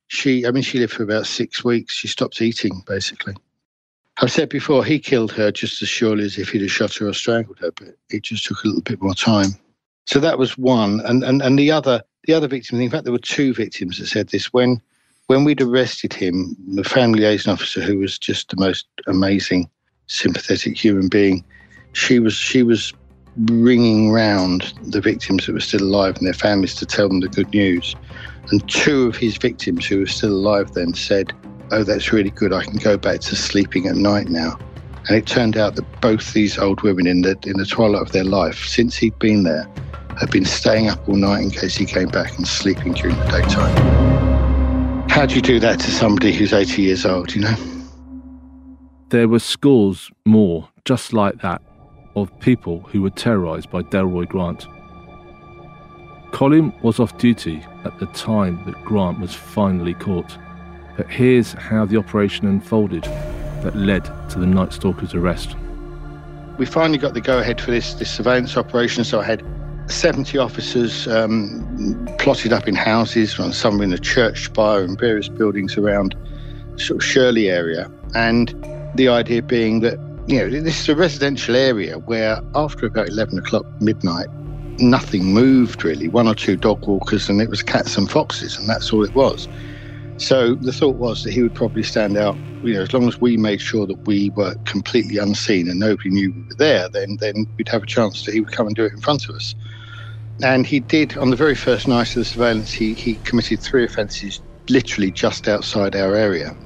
she, 0.09 0.47
I 0.47 0.51
mean, 0.51 0.63
she 0.63 0.79
lived 0.79 0.93
for 0.93 1.03
about 1.03 1.27
six 1.27 1.65
weeks. 1.65 1.95
She 1.95 2.09
stopped 2.09 2.41
eating, 2.41 2.83
basically. 2.87 3.35
I've 4.23 4.33
said 4.33 4.49
before, 4.49 4.85
he 4.85 4.99
killed 4.99 5.33
her 5.33 5.53
just 5.53 5.83
as 5.83 5.89
surely 5.89 6.25
as 6.25 6.39
if 6.39 6.49
he'd 6.49 6.63
have 6.63 6.71
shot 6.71 6.95
her 6.95 7.09
or 7.09 7.13
strangled 7.13 7.59
her, 7.59 7.71
but 7.73 7.89
it 8.09 8.23
just 8.23 8.47
took 8.47 8.65
a 8.65 8.67
little 8.67 8.83
bit 8.83 9.03
more 9.03 9.15
time. 9.15 9.51
So 10.07 10.21
that 10.21 10.39
was 10.39 10.57
one. 10.57 11.01
And, 11.01 11.23
and, 11.23 11.43
and 11.43 11.59
the 11.59 11.71
other 11.71 12.03
the 12.27 12.35
other 12.35 12.49
victim, 12.49 12.81
in 12.81 12.91
fact, 12.91 13.05
there 13.05 13.13
were 13.13 13.19
two 13.19 13.55
victims 13.55 13.99
that 13.99 14.07
said 14.07 14.29
this. 14.29 14.53
When 14.53 14.81
when 15.29 15.45
we'd 15.45 15.61
arrested 15.61 16.13
him, 16.13 16.57
the 16.75 16.85
family 16.85 17.21
liaison 17.21 17.53
officer, 17.53 17.81
who 17.81 17.99
was 17.99 18.19
just 18.19 18.51
the 18.51 18.57
most 18.57 18.87
amazing, 19.07 19.69
sympathetic 20.07 20.77
human 20.77 21.09
being, 21.09 21.45
she 21.93 22.19
was 22.19 22.35
she 22.35 22.63
was 22.63 22.93
ringing 23.51 24.13
round 24.13 24.73
the 24.83 25.01
victims 25.01 25.47
that 25.47 25.53
were 25.53 25.61
still 25.61 25.83
alive 25.83 26.17
and 26.17 26.27
their 26.27 26.33
families 26.33 26.75
to 26.77 26.87
tell 26.87 27.09
them 27.09 27.21
the 27.21 27.29
good 27.29 27.53
news. 27.53 27.95
And 28.51 28.67
two 28.69 29.09
of 29.09 29.17
his 29.17 29.37
victims 29.37 29.87
who 29.87 30.01
were 30.01 30.07
still 30.07 30.33
alive 30.33 30.73
then 30.73 30.95
said, 30.95 31.33
Oh, 31.73 31.83
that's 31.83 32.13
really 32.13 32.31
good. 32.31 32.53
I 32.53 32.65
can 32.65 32.77
go 32.77 32.97
back 32.97 33.21
to 33.21 33.37
sleeping 33.37 33.87
at 33.87 33.97
night 33.97 34.29
now. 34.29 34.59
And 35.09 35.17
it 35.17 35.27
turned 35.27 35.57
out 35.57 35.77
that 35.77 36.01
both 36.01 36.33
these 36.33 36.59
old 36.59 36.83
women, 36.83 37.07
in 37.07 37.23
the, 37.23 37.39
in 37.45 37.57
the 37.59 37.67
twilight 37.67 38.03
of 38.03 38.13
their 38.13 38.25
life, 38.25 38.65
since 38.65 38.97
he'd 38.97 39.19
been 39.19 39.43
there, 39.43 39.69
had 40.19 40.31
been 40.31 40.45
staying 40.45 40.89
up 40.89 41.09
all 41.09 41.17
night 41.17 41.43
in 41.43 41.51
case 41.51 41.77
he 41.77 41.85
came 41.85 42.09
back 42.09 42.37
and 42.37 42.47
sleeping 42.47 42.95
during 42.95 43.17
the 43.17 43.25
daytime. 43.27 44.07
How 45.09 45.27
do 45.27 45.35
you 45.35 45.43
do 45.43 45.61
that 45.61 45.79
to 45.81 45.91
somebody 45.91 46.33
who's 46.33 46.53
80 46.53 46.83
years 46.83 47.07
old, 47.07 47.35
you 47.35 47.43
know? 47.43 47.55
There 49.11 49.29
were 49.29 49.39
scores 49.39 50.11
more 50.25 50.69
just 50.85 51.13
like 51.13 51.41
that 51.43 51.63
of 52.17 52.37
people 52.41 52.81
who 52.81 53.03
were 53.03 53.11
terrorised 53.11 53.71
by 53.71 53.83
Delroy 53.83 54.29
Grant. 54.29 54.67
Colin 56.33 56.73
was 56.83 56.99
off 56.99 57.17
duty 57.19 57.65
at 57.85 57.99
the 57.99 58.07
time 58.07 58.63
that 58.67 58.85
Grant 58.85 59.21
was 59.21 59.35
finally 59.35 59.95
caught. 59.95 60.37
But 60.97 61.09
here's 61.09 61.53
how 61.53 61.85
the 61.85 61.97
operation 61.97 62.47
unfolded 62.47 63.05
that 63.63 63.77
led 63.77 64.05
to 64.31 64.39
the 64.39 64.47
Night 64.47 64.73
Stalker's 64.73 65.15
arrest. 65.15 65.55
We 66.59 66.65
finally 66.65 66.99
got 66.99 67.15
the 67.15 67.21
go 67.21 67.39
ahead 67.39 67.61
for 67.61 67.71
this, 67.71 67.95
this 67.95 68.11
surveillance 68.11 68.57
operation, 68.57 69.05
so 69.05 69.21
I 69.21 69.25
had 69.25 69.45
70 69.89 70.39
officers 70.39 71.07
um, 71.07 72.09
plotted 72.19 72.53
up 72.53 72.67
in 72.67 72.75
houses, 72.75 73.39
some 73.53 73.81
in 73.83 73.93
a 73.93 73.99
church 73.99 74.47
spire 74.47 74.83
and 74.83 74.99
various 74.99 75.29
buildings 75.29 75.77
around 75.77 76.17
sort 76.77 77.03
of 77.03 77.05
Shirley 77.05 77.49
area. 77.51 77.91
And 78.15 78.49
the 78.95 79.09
idea 79.09 79.43
being 79.43 79.81
that, 79.81 79.99
you 80.27 80.39
know, 80.39 80.49
this 80.49 80.81
is 80.81 80.89
a 80.89 80.97
residential 80.97 81.55
area 81.55 81.99
where 81.99 82.41
after 82.55 82.87
about 82.87 83.09
11 83.09 83.39
o'clock 83.39 83.67
midnight, 83.81 84.29
nothing 84.79 85.25
moved 85.25 85.85
really, 85.85 86.09
one 86.09 86.27
or 86.27 86.35
two 86.35 86.57
dog 86.57 86.87
walkers, 86.87 87.29
and 87.29 87.41
it 87.41 87.51
was 87.51 87.63
cats 87.63 87.97
and 87.97 88.11
foxes, 88.11 88.59
and 88.59 88.69
that's 88.69 88.93
all 88.93 89.05
it 89.05 89.15
was. 89.15 89.47
So 90.19 90.57
the 90.57 90.73
thought 90.73 90.97
was 90.99 91.23
that 91.23 91.33
he 91.33 91.43
would 91.43 91.55
probably 91.55 91.83
stand 91.83 92.17
out, 92.17 92.41
you 92.63 92.75
know, 92.75 92.83
as 92.83 92.93
long 92.93 93.09
as 93.09 93.21
we 93.21 93.37
made 93.37 93.61
sure 93.61 93.87
that 93.87 93.99
we 94.07 94.31
were 94.37 94.57
completely 94.65 95.19
unseen 95.19 95.69
and 95.69 95.79
nobody 95.81 96.11
knew 96.11 96.33
we 96.33 96.43
were 96.43 96.57
there, 96.59 96.89
then 96.91 97.19
then 97.21 97.47
we'd 97.59 97.69
have 97.69 97.83
a 97.83 97.87
chance 97.87 98.25
that 98.25 98.33
he 98.35 98.41
would 98.41 98.53
come 98.53 98.67
and 98.67 98.77
do 98.77 98.85
it 98.85 98.93
in 98.95 99.01
front 99.01 99.29
of 99.29 99.35
us. 99.37 99.55
And 100.43 100.67
he 100.67 100.81
did 100.81 101.17
on 101.19 101.31
the 101.31 101.37
very 101.37 101.55
first 101.57 101.89
night 101.89 102.11
of 102.11 102.15
the 102.21 102.25
surveillance, 102.27 102.73
he 102.73 102.95
he 102.95 103.19
committed 103.25 103.63
three 103.63 103.85
offences 103.85 104.41
literally 104.71 105.13
just 105.13 105.49
outside 105.49 105.97
our 105.97 106.15
area. 106.17 106.57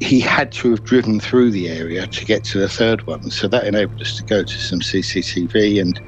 He 0.00 0.20
had 0.20 0.52
to 0.54 0.70
have 0.72 0.84
driven 0.84 1.20
through 1.20 1.52
the 1.52 1.68
area 1.68 2.06
to 2.08 2.26
get 2.26 2.44
to 2.46 2.58
the 2.60 2.68
third 2.68 3.02
one, 3.06 3.30
so 3.30 3.48
that 3.48 3.66
enabled 3.66 4.00
us 4.02 4.16
to 4.16 4.24
go 4.24 4.44
to 4.44 4.60
some 4.60 4.80
CCTV 4.80 5.80
and 5.80 6.00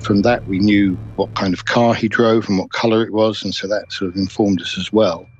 from 0.00 0.22
that, 0.22 0.46
we 0.46 0.60
knew 0.60 1.00
what 1.16 1.34
kind 1.34 1.54
of 1.54 1.66
car 1.66 1.94
he 1.94 2.08
drove 2.08 2.48
and 2.48 2.58
what 2.58 2.72
colour 2.72 3.04
it 3.04 3.12
was, 3.14 3.42
and 3.44 3.54
so 3.54 3.68
that 3.68 3.92
sort 3.92 4.10
of 4.10 4.16
informed 4.16 4.62
us 4.62 4.78
as 4.78 4.92
well. 4.92 5.31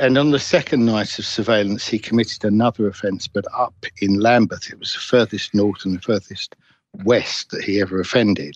And 0.00 0.16
on 0.16 0.30
the 0.30 0.38
second 0.38 0.86
night 0.86 1.18
of 1.18 1.26
surveillance, 1.26 1.86
he 1.86 1.98
committed 1.98 2.42
another 2.42 2.88
offence, 2.88 3.28
but 3.28 3.44
up 3.54 3.84
in 4.00 4.18
Lambeth. 4.18 4.70
It 4.70 4.78
was 4.78 4.94
the 4.94 4.98
furthest 4.98 5.54
north 5.54 5.84
and 5.84 5.94
the 5.94 6.00
furthest 6.00 6.56
west 7.04 7.50
that 7.50 7.64
he 7.64 7.82
ever 7.82 8.00
offended. 8.00 8.54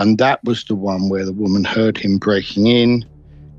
And 0.00 0.18
that 0.18 0.42
was 0.42 0.64
the 0.64 0.74
one 0.74 1.08
where 1.08 1.24
the 1.24 1.32
woman 1.32 1.62
heard 1.62 1.96
him 1.96 2.18
breaking 2.18 2.66
in 2.66 3.04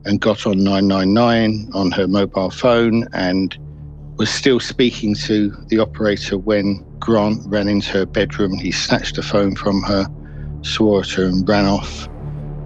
and 0.04 0.20
got 0.20 0.46
on 0.46 0.62
999 0.62 1.70
on 1.74 1.92
her 1.92 2.06
mobile 2.06 2.50
phone 2.50 3.08
and 3.14 3.58
was 4.18 4.30
still 4.30 4.60
speaking 4.60 5.16
to 5.16 5.56
the 5.70 5.80
operator 5.80 6.38
when 6.38 6.84
Grant 7.00 7.40
ran 7.46 7.70
into 7.70 7.92
her 7.94 8.06
bedroom. 8.06 8.58
He 8.58 8.74
snatched 8.74 9.16
the 9.16 9.24
phone 9.24 9.56
from 9.56 9.82
her, 9.84 10.06
swore 10.64 11.00
at 11.00 11.12
her, 11.12 11.24
and 11.24 11.48
ran 11.48 11.64
off. 11.64 12.10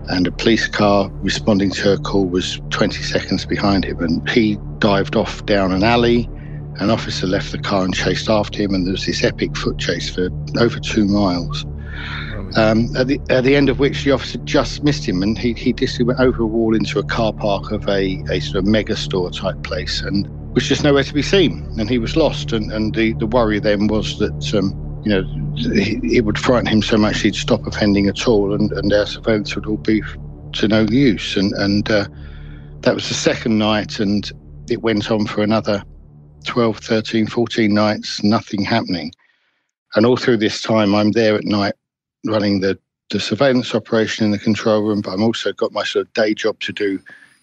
And 0.09 0.27
a 0.27 0.31
police 0.31 0.67
car 0.67 1.09
responding 1.21 1.69
to 1.71 1.81
her 1.83 1.97
call 1.97 2.25
was 2.25 2.59
20 2.71 3.01
seconds 3.03 3.45
behind 3.45 3.85
him. 3.85 3.99
And 3.99 4.27
he 4.29 4.57
dived 4.79 5.15
off 5.15 5.45
down 5.45 5.71
an 5.71 5.83
alley. 5.83 6.29
An 6.77 6.89
officer 6.89 7.27
left 7.27 7.51
the 7.51 7.59
car 7.59 7.83
and 7.83 7.93
chased 7.93 8.29
after 8.29 8.61
him. 8.61 8.73
And 8.73 8.85
there 8.85 8.91
was 8.93 9.05
this 9.05 9.23
epic 9.23 9.55
foot 9.55 9.77
chase 9.77 10.09
for 10.09 10.29
over 10.59 10.79
two 10.79 11.05
miles. 11.05 11.65
Um, 12.57 12.95
at, 12.97 13.05
the, 13.05 13.19
at 13.29 13.43
the 13.43 13.55
end 13.55 13.69
of 13.69 13.77
which 13.77 14.03
the 14.03 14.11
officer 14.11 14.39
just 14.39 14.83
missed 14.83 15.07
him 15.07 15.21
and 15.21 15.37
he, 15.37 15.53
he 15.53 15.71
just 15.71 16.01
went 16.03 16.19
over 16.19 16.41
a 16.41 16.47
wall 16.47 16.75
into 16.75 16.97
a 16.97 17.03
car 17.03 17.31
park 17.31 17.71
of 17.71 17.87
a, 17.87 18.23
a 18.31 18.39
sort 18.39 18.55
of 18.55 18.65
mega 18.65 18.95
store 18.95 19.29
type 19.29 19.61
place 19.61 20.01
and 20.01 20.27
was 20.55 20.67
just 20.67 20.83
nowhere 20.83 21.03
to 21.03 21.13
be 21.13 21.21
seen, 21.21 21.65
and 21.77 21.89
he 21.89 21.99
was 21.99 22.15
lost. 22.15 22.51
And, 22.51 22.71
and 22.71 22.93
the, 22.95 23.13
the 23.13 23.27
worry 23.27 23.59
then 23.59 23.87
was 23.87 24.17
that 24.19 24.55
um, 24.55 24.73
you 25.03 25.11
know 25.11 25.23
it 25.55 26.25
would 26.25 26.37
frighten 26.37 26.67
him 26.67 26.81
so 26.81 26.97
much 26.97 27.21
he'd 27.21 27.35
stop 27.35 27.65
offending 27.65 28.07
at 28.07 28.27
all, 28.27 28.53
and, 28.53 28.71
and 28.71 28.91
our 28.93 29.05
surveillance 29.05 29.55
would 29.55 29.65
all 29.65 29.77
be 29.77 30.01
to 30.53 30.67
no 30.67 30.81
use. 30.89 31.35
And 31.37 31.53
and 31.53 31.89
uh, 31.89 32.07
that 32.81 32.95
was 32.95 33.07
the 33.07 33.15
second 33.15 33.57
night, 33.57 33.99
and 33.99 34.31
it 34.69 34.81
went 34.81 35.11
on 35.11 35.25
for 35.25 35.41
another 35.41 35.83
12, 36.45 36.77
13, 36.77 37.27
14 37.27 37.73
nights, 37.73 38.23
nothing 38.23 38.63
happening. 38.63 39.11
And 39.95 40.05
all 40.05 40.17
through 40.17 40.37
this 40.37 40.61
time, 40.61 40.95
I'm 40.95 41.11
there 41.11 41.35
at 41.35 41.45
night 41.45 41.73
running 42.25 42.59
the, 42.59 42.77
the 43.09 43.19
surveillance 43.19 43.73
operation 43.73 44.25
in 44.25 44.31
the 44.31 44.39
control 44.39 44.81
room, 44.81 45.01
but 45.01 45.11
I'm 45.11 45.23
also 45.23 45.51
got 45.53 45.71
my 45.71 45.83
sort 45.83 46.07
of 46.07 46.13
day 46.13 46.33
job 46.33 46.59
to 46.61 46.73
do 46.73 46.99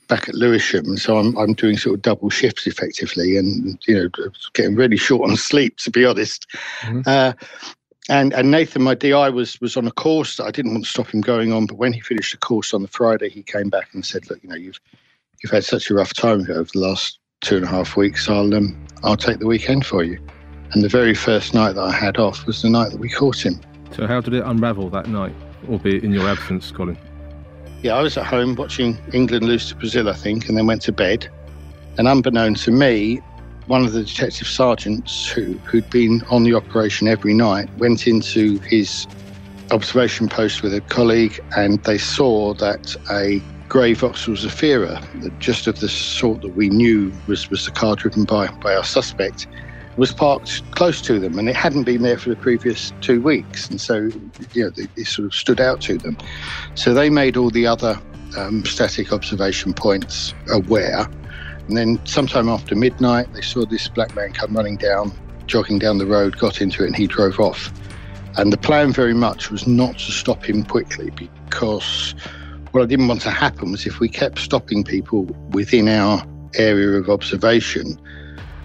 back 0.09 0.29
at 0.29 0.35
Lewisham, 0.35 0.97
so 0.97 1.19
I'm 1.19 1.37
I'm 1.37 1.55
doing 1.55 1.77
sort 1.77 1.97
of 1.97 2.03
double 2.03 2.31
shifts 2.31 2.67
effectively, 2.67 3.37
and 3.37 3.79
you 3.87 3.95
know 3.95 4.09
getting 4.55 4.75
really 4.75 4.97
short 4.97 5.29
on 5.29 5.37
sleep 5.37 5.79
to 5.79 5.91
be 5.91 6.05
honest. 6.05 6.47
Mm-hmm. 6.81 7.01
Uh, 7.07 7.33
and 8.09 8.33
and 8.33 8.51
Nathan, 8.51 8.83
my 8.83 8.95
DI, 8.95 9.31
was 9.31 9.61
was 9.61 9.77
on 9.77 9.87
a 9.87 9.93
course 9.93 10.37
that 10.37 10.45
I 10.45 10.51
didn't 10.51 10.73
want 10.73 10.85
to 10.85 10.91
stop 10.91 11.09
him 11.09 11.21
going 11.21 11.53
on, 11.53 11.67
but 11.67 11.77
when 11.77 11.93
he 11.93 12.01
finished 12.01 12.33
the 12.33 12.39
course 12.39 12.73
on 12.73 12.83
the 12.83 12.89
Friday, 12.89 13.29
he 13.29 13.43
came 13.43 13.69
back 13.69 13.89
and 13.93 14.05
said, 14.05 14.29
"Look, 14.31 14.43
you 14.43 14.49
know, 14.49 14.57
you've 14.57 14.81
you've 15.43 15.53
had 15.53 15.65
such 15.65 15.91
a 15.91 15.95
rough 15.95 16.15
time 16.15 16.43
over 16.49 16.69
the 16.73 16.79
last 16.79 17.19
two 17.41 17.57
and 17.57 17.65
a 17.65 17.69
half 17.69 17.97
weeks. 17.97 18.29
I'll 18.29 18.55
um 18.55 18.77
I'll 19.03 19.17
take 19.17 19.39
the 19.39 19.47
weekend 19.47 19.87
for 19.87 20.05
you." 20.05 20.19
And 20.73 20.83
the 20.83 20.89
very 20.89 21.15
first 21.15 21.55
night 21.55 21.75
that 21.75 21.83
I 21.83 21.93
had 21.93 22.19
off 22.19 22.47
was 22.47 22.63
the 22.63 22.71
night 22.71 22.91
that 22.91 22.99
we 22.99 23.09
caught 23.09 23.45
him. 23.45 23.61
So 23.93 24.07
how 24.07 24.21
did 24.21 24.35
it 24.35 24.45
unravel 24.45 24.91
that 24.91 25.09
night, 25.09 25.35
albeit 25.69 26.05
in 26.05 26.13
your 26.13 26.29
absence, 26.29 26.71
Colin? 26.71 26.99
Yeah, 27.87 27.95
I 27.95 28.03
was 28.03 28.17
at 28.19 28.27
home 28.27 28.57
watching 28.57 28.99
England 29.13 29.45
lose 29.45 29.69
to 29.69 29.77
Brazil, 29.77 30.09
I 30.09 30.13
think, 30.13 30.49
and 30.49 30.59
then 30.59 30.67
went 30.67 30.83
to 30.83 30.93
bed. 30.93 31.29
And 31.99 32.09
unbeknown 32.09 32.55
to 32.55 32.73
me, 32.73 33.19
one 33.69 33.85
of 33.85 33.93
the 33.93 34.03
detective 34.03 34.49
sergeants 34.49 35.29
who, 35.29 35.53
who'd 35.59 35.89
been 35.91 36.21
on 36.29 36.43
the 36.43 36.53
operation 36.53 37.07
every 37.07 37.33
night 37.33 37.69
went 37.79 38.09
into 38.09 38.59
his 38.61 39.07
observation 39.71 40.29
post 40.29 40.65
with 40.65 40.75
a 40.75 40.81
colleague 40.81 41.39
and 41.57 41.81
they 41.85 41.97
saw 41.97 42.55
that 42.55 42.97
a 43.13 43.41
grey 43.69 43.95
Vauxhall 43.95 44.35
Zafira, 44.35 45.01
just 45.39 45.69
of 45.69 45.79
the 45.79 45.89
sort 45.89 46.43
that 46.43 46.57
we 46.57 46.69
knew 46.69 47.13
was, 47.29 47.49
was 47.51 47.67
the 47.67 47.71
car 47.71 47.95
driven 47.95 48.25
by, 48.25 48.49
by 48.63 48.75
our 48.75 48.85
suspect, 48.85 49.47
was 49.97 50.13
parked 50.13 50.63
close 50.73 51.01
to 51.03 51.19
them, 51.19 51.39
and 51.39 51.49
it 51.49 51.57
hadn't 51.57 51.85
been 51.85 52.03
there 52.03 52.19
for 52.19 52.31
the 52.31 52.37
previous 52.37 52.93
two 53.01 53.21
weeks, 53.21 53.69
and 53.69 53.81
so 53.81 54.11
you 54.53 54.65
know 54.65 54.71
it, 54.77 55.07
sort 55.07 55.27
of 55.27 55.35
stood 55.35 55.61
out 55.61 55.81
to 55.83 55.99
them. 55.99 56.17
So 56.75 56.93
they 56.93 57.11
made 57.11 57.37
all 57.37 57.51
the 57.51 57.67
other 57.67 57.99
um, 58.37 58.65
static 58.65 59.13
observation 59.13 59.73
points 59.73 60.35
aware, 60.51 61.09
and 61.69 61.77
then 61.77 62.05
sometime 62.07 62.49
after 62.49 62.75
midnight, 62.75 63.33
they 63.33 63.41
saw 63.41 63.65
this 63.65 63.89
black 63.89 64.15
man 64.15 64.33
come 64.33 64.55
running 64.55 64.77
down, 64.77 65.13
jogging 65.47 65.79
down 65.79 65.99
the 65.99 66.07
road, 66.07 66.37
got 66.39 66.61
into 66.61 66.85
it, 66.85 66.89
and 66.89 66.97
he 66.97 67.07
drove 67.07 67.41
off. 67.41 67.73
And 68.37 68.53
the 68.53 68.59
plan 68.59 68.93
very 68.93 69.15
much 69.15 69.51
was 69.51 69.67
not 69.67 69.99
to 69.99 70.13
stop 70.13 70.45
him 70.45 70.63
quickly 70.63 71.09
because 71.11 72.15
what 72.73 72.83
I 72.83 72.87
didn't 72.87 73.09
want 73.09 73.23
to 73.23 73.31
happen 73.31 73.73
was 73.73 73.87
if 73.87 73.99
we 73.99 74.11
kept 74.11 74.39
stopping 74.39 74.85
people 74.85 75.23
within 75.53 75.89
our 75.89 76.23
area 76.57 76.99
of 76.99 77.09
observation 77.09 77.99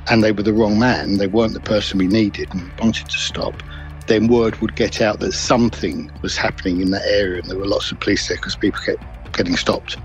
and 0.10 0.24
they 0.24 0.32
were 0.32 0.44
the 0.44 0.54
wrong 0.54 0.80
man, 0.80 1.18
they 1.18 1.28
weren't 1.28 1.54
the 1.54 1.60
person 1.60 2.00
we 2.00 2.08
needed 2.08 2.54
and 2.54 2.72
wanted 2.80 3.08
to 3.10 3.18
stop, 3.18 3.62
then 4.08 4.28
word 4.28 4.60
would 4.62 4.76
get 4.76 5.02
out 5.02 5.20
that 5.20 5.34
something 5.34 6.12
was 6.22 6.36
happening 6.36 6.82
in 6.82 6.92
that 6.92 7.06
area 7.06 7.40
and 7.40 7.50
there 7.50 7.58
were 7.58 7.68
lots 7.68 7.92
of 7.92 8.00
police 8.00 8.28
there 8.28 8.38
because 8.38 8.56
people 8.56 8.82
kept 8.82 9.04
getting 9.34 9.56
stopped. 9.56 9.98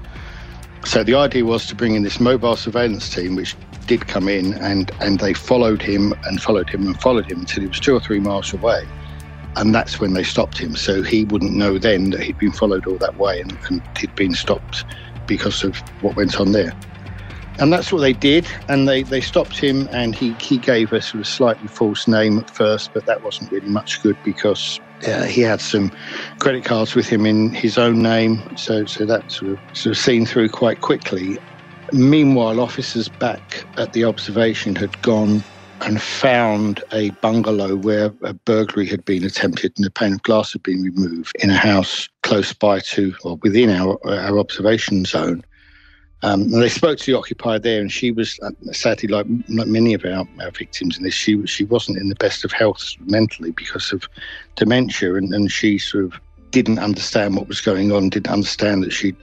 So 0.85 1.03
the 1.03 1.15
idea 1.15 1.45
was 1.45 1.67
to 1.67 1.75
bring 1.75 1.95
in 1.95 2.03
this 2.03 2.21
mobile 2.21 2.57
surveillance 2.57 3.13
team, 3.13 3.35
which 3.35 3.57
did 3.87 4.07
come 4.07 4.29
in 4.29 4.55
and, 4.55 4.91
and 5.01 5.19
they 5.19 5.35
followed 5.35 5.83
him 5.83 6.15
and 6.25 6.41
followed 6.41 6.69
him 6.69 6.87
and 6.87 7.01
followed 7.01 7.31
him 7.31 7.41
until 7.41 7.63
he 7.63 7.69
was 7.69 7.81
two 7.81 7.95
or 7.95 8.01
three 8.01 8.21
miles 8.21 8.53
away. 8.53 8.87
And 9.57 9.75
that's 9.75 9.99
when 9.99 10.13
they 10.13 10.23
stopped 10.23 10.59
him. 10.59 10.77
So 10.77 11.03
he 11.03 11.25
wouldn't 11.25 11.55
know 11.55 11.79
then 11.79 12.11
that 12.11 12.21
he'd 12.21 12.39
been 12.39 12.53
followed 12.53 12.87
all 12.87 12.99
that 12.99 13.17
way 13.17 13.41
and, 13.41 13.59
and 13.69 13.83
he'd 13.99 14.15
been 14.15 14.35
stopped 14.35 14.85
because 15.27 15.65
of 15.65 15.79
what 16.03 16.15
went 16.15 16.39
on 16.39 16.53
there 16.53 16.73
and 17.59 17.73
that's 17.73 17.93
what 17.93 18.01
they 18.01 18.13
did. 18.13 18.49
And 18.69 18.89
they, 18.89 19.03
they 19.03 19.21
stopped 19.21 19.59
him, 19.59 19.89
and 19.93 20.15
he, 20.15 20.37
he 20.41 20.59
gave 20.59 20.93
us 20.93 21.15
a 21.15 21.25
slightly 21.25 21.69
false 21.69 22.07
name 22.07 22.39
at 22.39 22.51
first, 22.51 22.91
but 22.93 23.07
that 23.07 23.23
wasn't 23.23 23.51
really 23.51 23.69
much 23.69 24.01
good 24.03 24.19
because 24.23 24.81
uh, 25.07 25.25
he 25.25 25.41
had 25.43 25.61
some 25.61 25.91
credit 26.41 26.65
cards 26.65 26.95
with 26.95 27.09
him 27.09 27.27
in 27.27 27.53
his 27.53 27.79
own 27.79 28.03
name. 28.03 28.43
So, 28.57 28.85
so 28.87 29.07
that 29.07 29.31
sort 29.31 29.53
of, 29.53 29.61
sort 29.75 29.97
of 29.97 29.99
seen 30.03 30.27
through 30.27 30.51
quite 30.51 30.81
quickly. 30.81 31.39
Meanwhile, 31.93 32.61
officers 32.61 33.09
back 33.09 33.67
at 33.77 33.93
the 33.93 34.05
observation 34.05 34.75
had 34.75 35.01
gone 35.03 35.45
and 35.83 36.01
found 36.01 36.83
a 36.93 37.11
bungalow 37.11 37.77
where 37.77 38.11
a 38.23 38.33
burglary 38.33 38.87
had 38.87 39.05
been 39.05 39.25
attempted 39.25 39.73
and 39.77 39.87
a 39.87 39.91
pane 39.91 40.15
of 40.15 40.23
glass 40.23 40.53
had 40.53 40.63
been 40.63 40.83
removed 40.83 41.33
in 41.41 41.51
a 41.51 41.57
house 41.57 42.09
close 42.23 42.53
by 42.53 42.81
to 42.81 43.15
or 43.25 43.37
within 43.43 43.71
our, 43.71 43.99
our 44.09 44.39
observation 44.39 45.05
zone. 45.05 45.43
Um, 46.23 46.51
they 46.51 46.69
spoke 46.69 46.99
to 46.99 47.13
the 47.13 47.19
occupier 47.19 47.59
there, 47.59 47.81
and 47.81 47.93
she 47.93 48.11
was 48.11 48.41
uh, 48.43 48.51
sadly, 48.73 49.09
like, 49.09 49.27
like 49.49 49.67
many 49.67 49.93
of 49.93 50.05
our, 50.05 50.27
our, 50.41 50.51
victims 50.51 50.97
in 50.97 51.05
this, 51.05 51.15
she 51.15 51.45
she 51.47 51.65
wasn't 51.65 51.99
in 51.99 52.09
the 52.09 52.15
best 52.15 52.45
of 52.45 52.53
health 52.53 52.95
mentally 53.01 53.51
because 53.51 53.93
of 53.93 54.09
dementia, 54.55 55.15
and, 55.15 55.33
and 55.35 55.53
she 55.53 55.79
sort 55.79 56.05
of 56.05 56.15
didn't 56.53 56.79
understand 56.79 57.37
what 57.37 57.49
was 57.49 57.61
going 57.61 57.93
on, 57.93 58.09
didn't 58.09 58.33
understand 58.33 58.83
that 58.83 58.93
she'd 58.93 59.17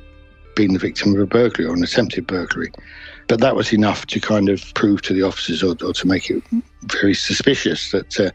been 0.55 0.73
the 0.73 0.79
victim 0.79 1.15
of 1.15 1.19
a 1.19 1.25
burglary 1.25 1.67
or 1.67 1.73
an 1.73 1.83
attempted 1.83 2.27
burglary. 2.27 2.71
But 3.27 3.39
that 3.39 3.55
was 3.55 3.73
enough 3.73 4.05
to 4.07 4.19
kind 4.19 4.49
of 4.49 4.73
prove 4.75 5.01
to 5.03 5.13
the 5.13 5.23
officers 5.23 5.63
or, 5.63 5.75
or 5.83 5.93
to 5.93 6.07
make 6.07 6.29
it 6.29 6.43
very 6.83 7.15
suspicious 7.15 7.89
that 7.91 8.19
uh, 8.19 8.29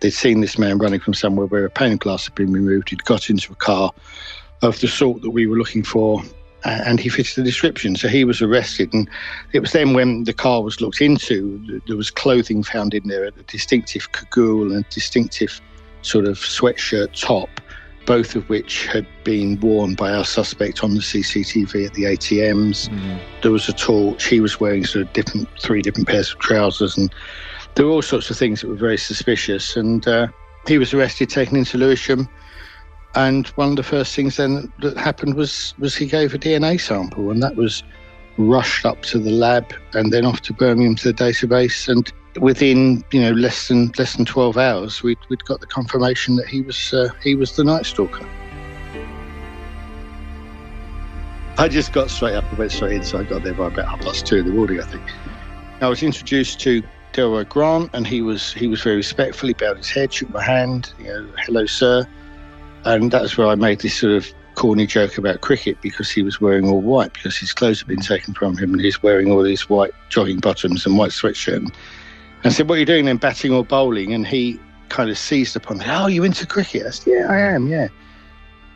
they'd 0.00 0.10
seen 0.10 0.40
this 0.40 0.58
man 0.58 0.78
running 0.78 0.98
from 0.98 1.14
somewhere 1.14 1.46
where 1.46 1.66
a 1.66 1.70
pane 1.70 1.96
glass 1.96 2.24
had 2.24 2.34
been 2.34 2.52
removed. 2.52 2.88
He'd 2.88 3.04
got 3.04 3.30
into 3.30 3.52
a 3.52 3.56
car 3.56 3.92
of 4.62 4.80
the 4.80 4.88
sort 4.88 5.22
that 5.22 5.30
we 5.30 5.46
were 5.46 5.56
looking 5.56 5.84
for 5.84 6.22
and 6.64 7.00
he 7.00 7.08
fitted 7.08 7.36
the 7.36 7.42
description. 7.42 7.96
So 7.96 8.08
he 8.08 8.24
was 8.24 8.42
arrested, 8.42 8.92
and 8.92 9.08
it 9.52 9.60
was 9.60 9.72
then 9.72 9.94
when 9.94 10.24
the 10.24 10.32
car 10.32 10.62
was 10.62 10.80
looked 10.80 11.00
into, 11.00 11.80
there 11.86 11.96
was 11.96 12.10
clothing 12.10 12.62
found 12.62 12.94
in 12.94 13.06
there, 13.08 13.24
a 13.24 13.30
distinctive 13.46 14.12
cagoule 14.12 14.72
and 14.72 14.84
a 14.84 14.88
distinctive 14.90 15.60
sort 16.02 16.26
of 16.26 16.38
sweatshirt 16.38 17.18
top, 17.18 17.48
both 18.06 18.34
of 18.34 18.48
which 18.48 18.86
had 18.86 19.06
been 19.24 19.58
worn 19.60 19.94
by 19.94 20.12
our 20.12 20.24
suspect 20.24 20.82
on 20.82 20.94
the 20.94 21.00
CCTV 21.00 21.86
at 21.86 21.94
the 21.94 22.04
ATMs. 22.04 22.88
Mm. 22.88 23.20
There 23.42 23.52
was 23.52 23.68
a 23.68 23.72
torch. 23.72 24.26
He 24.26 24.40
was 24.40 24.60
wearing 24.60 24.84
sort 24.84 25.06
of 25.06 25.12
different, 25.12 25.48
three 25.60 25.82
different 25.82 26.08
pairs 26.08 26.32
of 26.32 26.38
trousers, 26.38 26.96
and 26.96 27.12
there 27.74 27.86
were 27.86 27.92
all 27.92 28.02
sorts 28.02 28.30
of 28.30 28.36
things 28.36 28.60
that 28.60 28.68
were 28.68 28.74
very 28.74 28.98
suspicious. 28.98 29.76
And 29.76 30.06
uh, 30.06 30.28
he 30.66 30.78
was 30.78 30.92
arrested, 30.92 31.30
taken 31.30 31.56
into 31.56 31.78
Lewisham 31.78 32.28
and 33.14 33.48
one 33.48 33.70
of 33.70 33.76
the 33.76 33.82
first 33.82 34.14
things 34.14 34.36
then 34.36 34.72
that 34.80 34.96
happened 34.96 35.34
was 35.34 35.74
was 35.78 35.96
he 35.96 36.06
gave 36.06 36.34
a 36.34 36.38
DNA 36.38 36.80
sample, 36.80 37.30
and 37.30 37.42
that 37.42 37.56
was 37.56 37.82
rushed 38.38 38.86
up 38.86 39.02
to 39.02 39.18
the 39.18 39.30
lab 39.30 39.72
and 39.92 40.12
then 40.12 40.24
off 40.24 40.40
to 40.42 40.52
Birmingham 40.52 40.94
to 40.96 41.12
the 41.12 41.24
database. 41.24 41.88
And 41.88 42.10
within 42.40 43.04
you 43.12 43.20
know 43.20 43.32
less 43.32 43.68
than 43.68 43.92
less 43.98 44.16
than 44.16 44.24
twelve 44.24 44.56
hours, 44.56 45.02
we'd 45.02 45.18
we'd 45.28 45.44
got 45.44 45.60
the 45.60 45.66
confirmation 45.66 46.36
that 46.36 46.46
he 46.46 46.60
was 46.62 46.94
uh, 46.94 47.08
he 47.22 47.34
was 47.34 47.56
the 47.56 47.64
Night 47.64 47.86
Stalker. 47.86 48.26
I 51.58 51.68
just 51.68 51.92
got 51.92 52.10
straight 52.10 52.36
up 52.36 52.48
and 52.48 52.58
went 52.58 52.72
straight 52.72 52.92
in, 52.92 53.04
so 53.04 53.18
I 53.18 53.24
got 53.24 53.42
there 53.42 53.52
by 53.52 53.66
about 53.66 53.86
half 53.86 54.00
past 54.00 54.24
two 54.24 54.36
in 54.36 54.46
the 54.46 54.52
morning, 54.52 54.80
I 54.80 54.84
think. 54.84 55.02
I 55.82 55.88
was 55.88 56.02
introduced 56.02 56.60
to 56.60 56.82
Delroy 57.12 57.46
Grant, 57.48 57.90
and 57.92 58.06
he 58.06 58.22
was 58.22 58.52
he 58.52 58.66
was 58.66 58.80
very 58.82 58.96
respectful. 58.96 59.48
He 59.48 59.54
bowed 59.54 59.76
his 59.76 59.90
head, 59.90 60.12
shook 60.12 60.30
my 60.30 60.42
hand, 60.42 60.94
you 60.98 61.06
know, 61.06 61.28
hello, 61.38 61.66
sir. 61.66 62.06
And 62.84 63.10
that's 63.10 63.36
where 63.36 63.48
I 63.48 63.54
made 63.54 63.80
this 63.80 63.98
sort 63.98 64.14
of 64.14 64.32
corny 64.54 64.86
joke 64.86 65.16
about 65.16 65.40
cricket 65.40 65.80
because 65.80 66.10
he 66.10 66.22
was 66.22 66.40
wearing 66.40 66.68
all 66.68 66.80
white 66.80 67.12
because 67.12 67.36
his 67.36 67.52
clothes 67.52 67.80
had 67.80 67.88
been 67.88 68.00
taken 68.00 68.34
from 68.34 68.56
him 68.56 68.72
and 68.72 68.80
he's 68.80 69.02
wearing 69.02 69.30
all 69.30 69.42
these 69.42 69.68
white 69.68 69.92
jogging 70.08 70.38
bottoms 70.38 70.84
and 70.86 70.98
white 70.98 71.12
sweatshirt. 71.12 71.56
And 71.56 71.72
I 72.44 72.48
said, 72.50 72.68
What 72.68 72.76
are 72.76 72.78
you 72.78 72.86
doing 72.86 73.04
then, 73.04 73.16
batting 73.16 73.52
or 73.52 73.64
bowling? 73.64 74.12
And 74.12 74.26
he 74.26 74.58
kind 74.88 75.10
of 75.10 75.18
seized 75.18 75.56
upon 75.56 75.78
me, 75.78 75.84
Oh, 75.88 76.06
you 76.06 76.24
into 76.24 76.46
cricket? 76.46 76.86
I 76.86 76.90
said, 76.90 77.12
Yeah, 77.12 77.26
I 77.30 77.38
am, 77.38 77.68
yeah. 77.68 77.88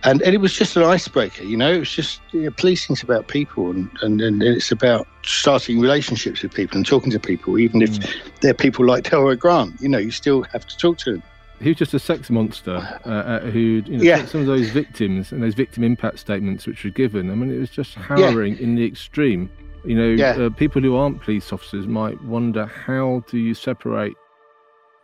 and, 0.04 0.22
and 0.22 0.34
it 0.34 0.38
was 0.38 0.54
just 0.54 0.76
an 0.76 0.84
icebreaker, 0.84 1.44
you 1.44 1.56
know. 1.56 1.72
It 1.72 1.80
was 1.80 1.90
just 1.90 2.20
you 2.32 2.42
know, 2.42 2.50
policing's 2.50 3.02
about 3.02 3.28
people, 3.28 3.70
and, 3.70 3.90
and, 4.02 4.20
and 4.20 4.42
it's 4.42 4.70
about 4.70 5.06
starting 5.24 5.80
relationships 5.80 6.42
with 6.42 6.54
people 6.54 6.76
and 6.76 6.86
talking 6.86 7.10
to 7.10 7.18
people, 7.18 7.58
even 7.58 7.82
if 7.82 7.90
mm. 7.90 8.40
they're 8.40 8.54
people 8.54 8.86
like 8.86 9.04
Delroy 9.04 9.38
Grant. 9.38 9.80
You 9.80 9.88
know, 9.88 9.98
you 9.98 10.10
still 10.10 10.42
have 10.44 10.66
to 10.66 10.76
talk 10.76 10.98
to 10.98 11.12
them. 11.12 11.22
He 11.64 11.70
was 11.70 11.78
just 11.78 11.94
a 11.94 11.98
sex 11.98 12.28
monster 12.28 12.76
uh, 13.06 13.08
uh, 13.08 13.40
who, 13.40 13.82
you 13.86 13.96
know, 13.96 14.04
yeah. 14.04 14.26
some 14.26 14.42
of 14.42 14.46
those 14.46 14.68
victims 14.68 15.32
and 15.32 15.42
those 15.42 15.54
victim 15.54 15.82
impact 15.82 16.18
statements 16.18 16.66
which 16.66 16.84
were 16.84 16.90
given. 16.90 17.30
I 17.30 17.34
mean, 17.34 17.50
it 17.50 17.58
was 17.58 17.70
just 17.70 17.94
harrowing 17.94 18.56
yeah. 18.56 18.62
in 18.62 18.74
the 18.74 18.84
extreme. 18.84 19.50
You 19.82 19.94
know, 19.96 20.08
yeah. 20.08 20.32
uh, 20.32 20.50
people 20.50 20.82
who 20.82 20.94
aren't 20.94 21.22
police 21.22 21.54
officers 21.54 21.86
might 21.86 22.22
wonder 22.24 22.66
how 22.66 23.24
do 23.30 23.38
you 23.38 23.54
separate 23.54 24.14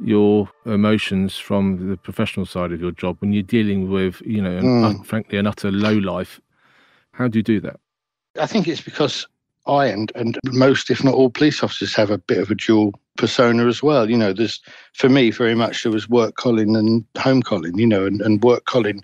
your 0.01 0.51
emotions 0.66 1.38
from 1.38 1.88
the 1.88 1.96
professional 1.96 2.44
side 2.44 2.73
of 2.73 2.81
your 2.81 2.92
job 2.92 3.16
when 3.20 3.33
you're 3.33 3.42
dealing 3.42 3.90
with, 3.90 4.20
you 4.27 4.42
know, 4.42 4.59
an, 4.59 4.64
mm. 4.64 5.07
frankly, 5.07 5.38
an 5.38 5.46
utter 5.46 5.73
low 5.73 5.94
life. 5.94 6.42
How 7.12 7.27
do 7.27 7.38
you 7.38 7.42
do 7.42 7.61
that? 7.61 7.81
I 8.38 8.46
think 8.46 8.68
it's 8.68 8.83
because 8.83 9.27
I 9.66 9.87
and, 9.87 10.12
and 10.14 10.38
most, 10.44 10.90
if 10.90 11.03
not 11.03 11.14
all, 11.14 11.31
police 11.31 11.62
officers 11.62 11.94
have 11.94 12.11
a 12.11 12.18
bit 12.18 12.37
of 12.37 12.51
a 12.51 12.55
dual 12.55 12.99
persona 13.16 13.66
as 13.66 13.83
well. 13.83 14.09
You 14.09 14.16
know, 14.16 14.33
there's 14.33 14.61
for 14.94 15.09
me 15.09 15.31
very 15.31 15.55
much 15.55 15.83
there 15.83 15.92
was 15.92 16.09
work 16.09 16.37
Colin 16.37 16.77
and 16.77 17.05
home 17.18 17.42
Colin, 17.42 17.79
you 17.79 17.87
know, 17.87 18.07
and, 18.07 18.20
and 18.23 18.42
work 18.42 18.64
Colin 18.64 19.03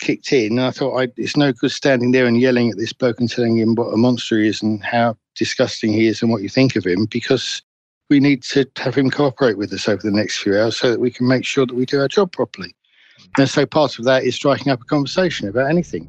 kicked 0.00 0.32
in. 0.32 0.58
And 0.58 0.62
I 0.62 0.70
thought 0.70 0.98
I, 0.98 1.08
it's 1.16 1.36
no 1.36 1.52
good 1.52 1.70
standing 1.70 2.12
there 2.12 2.26
and 2.26 2.40
yelling 2.40 2.70
at 2.70 2.78
this 2.78 2.92
bloke 2.92 3.20
and 3.20 3.30
telling 3.30 3.56
him 3.56 3.74
what 3.74 3.92
a 3.92 3.96
monster 3.96 4.40
he 4.40 4.48
is 4.48 4.62
and 4.62 4.82
how 4.82 5.16
disgusting 5.36 5.92
he 5.92 6.06
is 6.06 6.22
and 6.22 6.30
what 6.30 6.42
you 6.42 6.48
think 6.48 6.76
of 6.76 6.84
him 6.84 7.06
because 7.06 7.62
we 8.10 8.20
need 8.20 8.42
to 8.42 8.66
have 8.76 8.94
him 8.94 9.10
cooperate 9.10 9.56
with 9.56 9.72
us 9.72 9.88
over 9.88 10.02
the 10.02 10.10
next 10.10 10.38
few 10.38 10.58
hours 10.58 10.76
so 10.76 10.90
that 10.90 11.00
we 11.00 11.10
can 11.10 11.26
make 11.26 11.44
sure 11.44 11.66
that 11.66 11.74
we 11.74 11.86
do 11.86 12.00
our 12.00 12.08
job 12.08 12.32
properly. 12.32 12.74
And 13.38 13.48
so 13.48 13.64
part 13.64 13.98
of 13.98 14.04
that 14.04 14.24
is 14.24 14.34
striking 14.34 14.70
up 14.70 14.82
a 14.82 14.84
conversation 14.84 15.48
about 15.48 15.70
anything. 15.70 16.08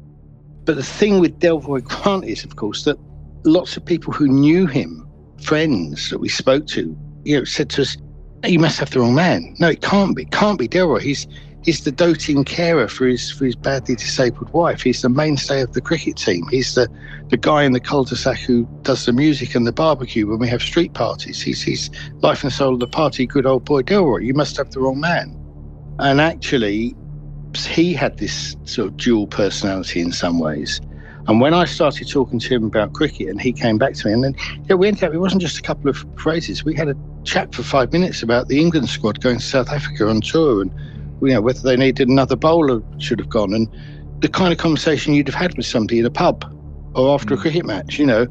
But 0.64 0.76
the 0.76 0.82
thing 0.82 1.20
with 1.20 1.38
Delroy 1.38 1.82
Grant 1.84 2.24
is, 2.24 2.44
of 2.44 2.56
course, 2.56 2.84
that 2.84 2.98
lots 3.44 3.76
of 3.76 3.84
people 3.84 4.12
who 4.12 4.26
knew 4.26 4.66
him, 4.66 5.08
friends 5.42 6.10
that 6.10 6.18
we 6.18 6.28
spoke 6.28 6.66
to, 6.68 6.96
you 7.26 7.38
know, 7.38 7.44
said 7.44 7.70
to 7.70 7.82
us, 7.82 7.96
"You 8.44 8.58
must 8.58 8.78
have 8.78 8.90
the 8.90 9.00
wrong 9.00 9.14
man." 9.14 9.54
No, 9.58 9.68
it 9.68 9.82
can't 9.82 10.14
be. 10.16 10.22
It 10.22 10.30
can't 10.30 10.58
be 10.58 10.68
Delroy. 10.68 11.00
He's 11.00 11.26
he's 11.62 11.82
the 11.82 11.90
doting 11.90 12.44
carer 12.44 12.86
for 12.86 13.06
his 13.06 13.30
for 13.30 13.44
his 13.44 13.56
badly 13.56 13.96
disabled 13.96 14.50
wife. 14.52 14.82
He's 14.82 15.02
the 15.02 15.08
mainstay 15.08 15.60
of 15.62 15.72
the 15.72 15.80
cricket 15.80 16.16
team. 16.16 16.46
He's 16.50 16.74
the 16.74 16.88
the 17.28 17.36
guy 17.36 17.64
in 17.64 17.72
the 17.72 17.80
cul-de-sac 17.80 18.38
who 18.38 18.68
does 18.82 19.04
the 19.04 19.12
music 19.12 19.56
and 19.56 19.66
the 19.66 19.72
barbecue 19.72 20.28
when 20.28 20.38
we 20.38 20.48
have 20.48 20.62
street 20.62 20.94
parties. 20.94 21.42
He's 21.42 21.60
he's 21.60 21.90
life 22.22 22.44
and 22.44 22.52
soul 22.52 22.74
of 22.74 22.80
the 22.80 22.86
party. 22.86 23.26
Good 23.26 23.46
old 23.46 23.64
boy 23.64 23.82
Delroy. 23.82 24.24
You 24.24 24.34
must 24.34 24.56
have 24.56 24.70
the 24.70 24.80
wrong 24.80 25.00
man. 25.00 25.36
And 25.98 26.20
actually, 26.20 26.94
he 27.56 27.92
had 27.92 28.18
this 28.18 28.54
sort 28.64 28.88
of 28.88 28.96
dual 28.98 29.26
personality 29.26 30.00
in 30.00 30.12
some 30.12 30.38
ways. 30.38 30.80
And 31.28 31.40
when 31.40 31.54
I 31.54 31.64
started 31.64 32.08
talking 32.08 32.38
to 32.38 32.54
him 32.54 32.64
about 32.64 32.92
cricket, 32.92 33.28
and 33.28 33.40
he 33.40 33.52
came 33.52 33.78
back 33.78 33.94
to 33.94 34.06
me, 34.06 34.12
and 34.12 34.22
then 34.22 34.36
yeah, 34.68 34.76
we 34.76 34.86
ended 34.86 35.02
up. 35.02 35.12
It 35.12 35.18
wasn't 35.18 35.42
just 35.42 35.58
a 35.58 35.62
couple 35.62 35.90
of 35.90 36.04
phrases. 36.16 36.64
We 36.64 36.74
had 36.74 36.88
a 36.88 36.94
chat 37.26 37.54
for 37.54 37.62
five 37.62 37.92
minutes 37.92 38.22
about 38.22 38.48
the 38.48 38.60
England 38.60 38.88
squad 38.88 39.20
going 39.20 39.38
to 39.38 39.44
South 39.44 39.68
Africa 39.70 40.08
on 40.08 40.20
tour, 40.20 40.62
and 40.62 40.72
you 41.20 41.34
know 41.34 41.40
whether 41.40 41.60
they 41.60 41.76
needed 41.76 42.08
another 42.08 42.36
bowler 42.36 42.80
should 42.98 43.18
have 43.18 43.28
gone, 43.28 43.52
and 43.52 43.68
the 44.20 44.28
kind 44.28 44.52
of 44.52 44.58
conversation 44.58 45.12
you'd 45.12 45.28
have 45.28 45.34
had 45.34 45.56
with 45.56 45.66
somebody 45.66 45.98
in 45.98 46.06
a 46.06 46.10
pub 46.10 46.44
or 46.94 47.12
after 47.12 47.34
mm. 47.34 47.38
a 47.38 47.40
cricket 47.40 47.66
match. 47.66 47.98
You 47.98 48.06
know, 48.06 48.26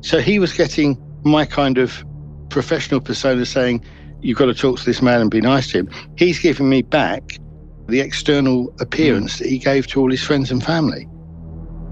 so 0.00 0.20
he 0.20 0.38
was 0.38 0.52
getting 0.52 1.00
my 1.24 1.46
kind 1.46 1.78
of 1.78 2.04
professional 2.50 3.00
persona 3.00 3.46
saying, 3.46 3.82
"You've 4.20 4.38
got 4.38 4.46
to 4.46 4.54
talk 4.54 4.78
to 4.80 4.84
this 4.84 5.00
man 5.00 5.20
and 5.20 5.30
be 5.30 5.40
nice 5.40 5.70
to 5.72 5.78
him." 5.78 5.90
He's 6.16 6.38
giving 6.38 6.68
me 6.68 6.82
back 6.82 7.38
the 7.88 8.00
external 8.00 8.74
appearance 8.80 9.36
mm. 9.36 9.38
that 9.38 9.48
he 9.48 9.58
gave 9.58 9.86
to 9.88 10.00
all 10.00 10.10
his 10.10 10.22
friends 10.22 10.50
and 10.50 10.62
family. 10.62 11.08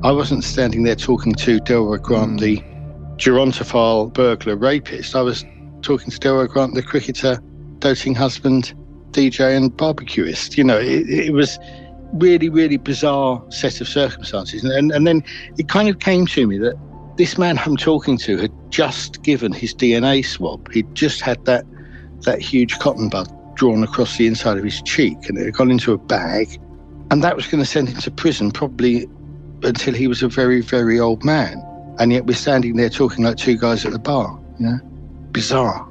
I 0.03 0.13
wasn't 0.13 0.45
standing 0.45 0.83
there 0.83 0.97
talking 0.97 1.35
to 1.35 1.59
Delroy 1.61 2.03
Grant, 2.03 2.39
mm. 2.39 2.41
the 2.41 2.63
gerontophile 3.17 4.13
burglar 4.13 4.57
rapist. 4.57 5.15
I 5.15 5.21
was 5.21 5.45
talking 5.83 6.11
to 6.11 6.19
Delroy 6.19 6.49
Grant, 6.49 6.75
the 6.75 6.83
cricketer, 6.83 7.41
doting 7.79 8.15
husband, 8.15 8.75
DJ, 9.13 9.57
and 9.57 9.77
barbecuist. 9.77 10.57
You 10.57 10.65
know, 10.65 10.79
it, 10.79 11.09
it 11.09 11.33
was 11.33 11.59
really, 12.15 12.49
really 12.49 12.77
bizarre 12.77 13.43
set 13.51 13.81
of 13.81 13.89
circumstances. 13.89 14.65
And, 14.65 14.93
and 14.93 15.07
then 15.07 15.23
it 15.59 15.69
kind 15.69 15.89
of 15.89 15.99
came 15.99 16.27
to 16.29 16.47
me 16.47 16.59
that 16.59 16.75
this 17.17 17.37
man 17.37 17.59
I'm 17.59 17.77
talking 17.77 18.17
to 18.19 18.39
had 18.39 18.53
just 18.71 19.23
given 19.23 19.53
his 19.53 19.75
DNA 19.75 20.25
swab. 20.25 20.73
He'd 20.73 20.95
just 20.95 21.21
had 21.21 21.45
that 21.45 21.65
that 22.23 22.41
huge 22.41 22.79
cotton 22.79 23.09
bud 23.09 23.29
drawn 23.57 23.83
across 23.83 24.19
the 24.19 24.27
inside 24.27 24.59
of 24.59 24.65
his 24.65 24.81
cheek, 24.83 25.17
and 25.29 25.39
it 25.39 25.47
had 25.47 25.55
gone 25.55 25.71
into 25.71 25.93
a 25.93 25.99
bag, 25.99 26.61
and 27.11 27.23
that 27.25 27.37
was 27.37 27.47
going 27.47 27.63
to 27.63 27.69
send 27.69 27.89
him 27.89 27.99
to 27.99 28.11
prison 28.11 28.51
probably 28.51 29.07
until 29.63 29.95
he 29.95 30.07
was 30.07 30.23
a 30.23 30.29
very, 30.29 30.61
very 30.61 30.99
old 30.99 31.25
man. 31.25 31.63
And 31.99 32.13
yet 32.13 32.27
we're 32.27 32.35
standing 32.35 32.77
there 32.77 32.89
talking 32.89 33.25
like 33.25 33.37
two 33.37 33.57
guys 33.57 33.85
at 33.85 33.93
the 33.93 33.99
bar. 33.99 34.39
You 34.59 34.67
know, 34.67 34.79
bizarre. 35.33 35.89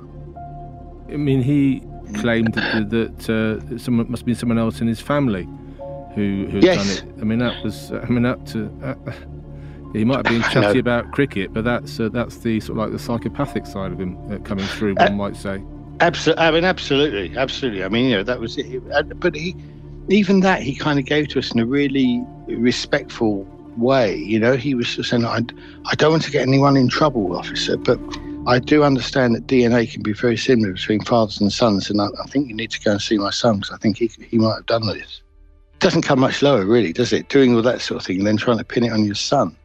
I 1.09 1.17
mean, 1.17 1.41
he 1.41 1.81
claimed 2.15 2.53
that, 2.53 2.89
that 2.89 3.29
uh, 3.29 3.77
someone 3.77 4.09
must 4.09 4.21
have 4.21 4.25
been 4.25 4.35
someone 4.35 4.59
else 4.59 4.81
in 4.81 4.87
his 4.87 4.99
family 4.99 5.47
who 6.15 6.47
who 6.51 6.59
yes. 6.59 6.99
done 6.99 7.09
it. 7.09 7.21
I 7.21 7.23
mean, 7.23 7.39
that 7.39 7.63
was. 7.63 7.91
I 7.91 8.05
mean, 8.05 8.25
up 8.25 8.45
to. 8.47 8.69
Uh, 8.83 9.11
he 9.93 10.05
might 10.05 10.17
have 10.17 10.25
been 10.25 10.43
chatty 10.51 10.79
about 10.79 11.11
cricket, 11.11 11.51
but 11.53 11.63
that's 11.63 11.99
uh, 11.99 12.09
that's 12.09 12.37
the 12.37 12.59
sort 12.59 12.77
of 12.77 12.77
like 12.77 12.91
the 12.91 12.99
psychopathic 12.99 13.65
side 13.65 13.91
of 13.91 13.99
him 13.99 14.17
uh, 14.31 14.37
coming 14.39 14.65
through. 14.65 14.95
One 14.95 15.17
might 15.17 15.35
say. 15.35 15.63
Absolutely. 15.99 16.43
I 16.43 16.51
mean, 16.51 16.63
absolutely, 16.63 17.37
absolutely. 17.37 17.83
I 17.83 17.89
mean, 17.89 18.05
you 18.09 18.17
know, 18.17 18.23
that 18.23 18.39
was 18.39 18.57
it. 18.57 19.19
But 19.19 19.35
he, 19.35 19.55
even 20.09 20.39
that, 20.41 20.61
he 20.61 20.75
kind 20.75 20.97
of 20.99 21.05
gave 21.05 21.27
to 21.29 21.39
us 21.39 21.51
in 21.51 21.59
a 21.59 21.65
really 21.65 22.23
respectful 22.47 23.45
way. 23.77 24.15
You 24.15 24.39
know, 24.39 24.55
he 24.55 24.75
was 24.75 24.87
saying, 25.07 25.25
I, 25.25 25.41
I 25.85 25.95
don't 25.95 26.11
want 26.11 26.23
to 26.23 26.31
get 26.31 26.43
anyone 26.43 26.77
in 26.77 26.87
trouble, 26.87 27.35
officer, 27.35 27.75
but 27.75 27.99
I 28.49 28.57
do 28.57 28.83
understand 28.83 29.35
that 29.35 29.45
DNA 29.45 29.91
can 29.91 30.01
be 30.01 30.11
very 30.11 30.35
similar 30.35 30.73
between 30.73 31.01
fathers 31.01 31.39
and 31.39 31.53
sons, 31.53 31.91
and 31.91 32.01
I, 32.01 32.07
I 32.07 32.27
think 32.29 32.47
you 32.47 32.55
need 32.55 32.71
to 32.71 32.79
go 32.79 32.93
and 32.93 33.01
see 33.01 33.19
my 33.19 33.29
son 33.29 33.57
because 33.57 33.71
I 33.71 33.77
think 33.77 33.99
he, 33.99 34.09
he 34.27 34.39
might 34.39 34.55
have 34.55 34.65
done 34.65 34.87
this. 34.87 35.21
It 35.75 35.79
doesn't 35.79 36.01
come 36.01 36.19
much 36.19 36.41
lower, 36.41 36.65
really, 36.65 36.91
does 36.91 37.13
it? 37.13 37.29
Doing 37.29 37.55
all 37.55 37.61
that 37.61 37.79
sort 37.79 38.01
of 38.01 38.07
thing 38.07 38.17
and 38.17 38.25
then 38.25 38.37
trying 38.37 38.57
to 38.57 38.63
pin 38.63 38.85
it 38.85 38.91
on 38.91 39.05
your 39.05 39.13
son. 39.13 39.55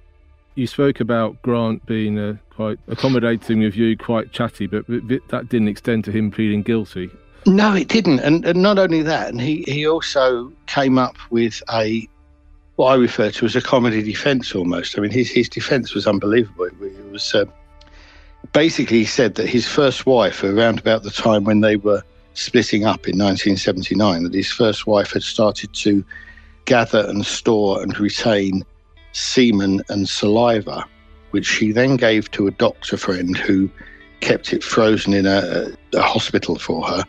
You 0.54 0.66
spoke 0.66 1.00
about 1.00 1.40
Grant 1.40 1.86
being 1.86 2.18
uh, 2.18 2.36
quite 2.50 2.78
accommodating 2.86 3.60
with 3.60 3.74
you, 3.74 3.96
quite 3.96 4.32
chatty, 4.32 4.66
but 4.66 4.86
that 4.86 5.46
didn't 5.48 5.68
extend 5.68 6.04
to 6.04 6.12
him 6.12 6.30
pleading 6.30 6.62
guilty. 6.62 7.08
No, 7.46 7.74
it 7.74 7.88
didn't. 7.88 8.20
And, 8.20 8.44
and 8.44 8.60
not 8.60 8.78
only 8.78 9.00
that, 9.00 9.30
and 9.30 9.40
he, 9.40 9.64
he 9.66 9.86
also 9.86 10.52
came 10.66 10.98
up 10.98 11.16
with 11.30 11.62
a 11.72 12.06
what 12.76 12.88
I 12.88 12.96
refer 12.96 13.30
to 13.30 13.46
as 13.46 13.56
a 13.56 13.62
comedy 13.62 14.02
defence 14.02 14.54
almost. 14.54 14.98
I 14.98 15.00
mean, 15.00 15.10
his, 15.10 15.30
his 15.30 15.48
defence 15.48 15.94
was 15.94 16.06
unbelievable. 16.06 16.64
It, 16.64 16.74
it 16.82 17.10
was 17.10 17.34
uh, 17.34 17.46
basically 18.52 18.98
he 18.98 19.04
said 19.04 19.34
that 19.36 19.48
his 19.48 19.66
first 19.66 20.06
wife, 20.06 20.42
around 20.42 20.78
about 20.78 21.02
the 21.02 21.10
time 21.10 21.44
when 21.44 21.60
they 21.60 21.76
were 21.76 22.02
splitting 22.34 22.84
up 22.84 23.06
in 23.08 23.18
1979, 23.18 24.24
that 24.24 24.34
his 24.34 24.50
first 24.50 24.86
wife 24.86 25.12
had 25.12 25.22
started 25.22 25.72
to 25.72 26.04
gather 26.64 27.06
and 27.08 27.24
store 27.24 27.82
and 27.82 27.98
retain 27.98 28.64
semen 29.12 29.82
and 29.88 30.08
saliva, 30.08 30.84
which 31.30 31.46
she 31.46 31.72
then 31.72 31.96
gave 31.96 32.30
to 32.32 32.46
a 32.46 32.50
doctor 32.50 32.96
friend 32.96 33.36
who 33.36 33.70
kept 34.20 34.52
it 34.52 34.64
frozen 34.64 35.12
in 35.12 35.26
a, 35.26 35.68
a 35.92 36.02
hospital 36.02 36.58
for 36.58 36.86
her 36.86 37.04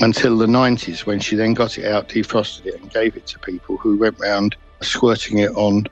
until 0.00 0.38
the 0.38 0.46
90s 0.46 1.00
when 1.00 1.20
she 1.20 1.36
then 1.36 1.52
got 1.52 1.76
it 1.76 1.84
out, 1.84 2.08
defrosted 2.08 2.66
it, 2.66 2.80
and 2.80 2.90
gave 2.92 3.16
it 3.16 3.26
to 3.26 3.38
people 3.40 3.76
who 3.76 3.98
went 3.98 4.18
round 4.18 4.56
squirting 4.80 5.38
it 5.38 5.50
on 5.56 5.86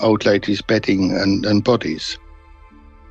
old 0.00 0.24
ladies' 0.24 0.62
bedding 0.62 1.12
and, 1.12 1.46
and 1.46 1.62
bodies, 1.62 2.18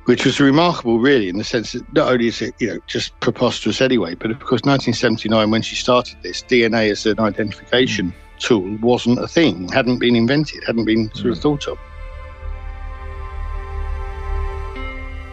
which 0.06 0.24
was 0.24 0.40
remarkable, 0.40 0.98
really, 0.98 1.28
in 1.28 1.38
the 1.38 1.44
sense 1.44 1.72
that 1.72 1.92
not 1.92 2.10
only 2.10 2.26
is 2.26 2.42
it 2.42 2.54
you 2.58 2.68
know 2.68 2.78
just 2.86 3.18
preposterous 3.20 3.80
anyway, 3.80 4.14
but 4.14 4.30
of 4.30 4.38
course, 4.40 4.62
1979 4.62 5.50
when 5.50 5.62
she 5.62 5.76
started 5.76 6.16
this, 6.22 6.42
DNA 6.42 6.90
as 6.90 7.06
an 7.06 7.20
identification 7.20 8.12
tool 8.38 8.76
wasn't 8.80 9.18
a 9.18 9.28
thing, 9.28 9.68
hadn't 9.68 9.98
been 9.98 10.16
invented, 10.16 10.62
hadn't 10.64 10.84
been 10.84 11.12
sort 11.14 11.32
of 11.32 11.38
mm. 11.38 11.42
thought 11.42 11.68
of. 11.68 11.78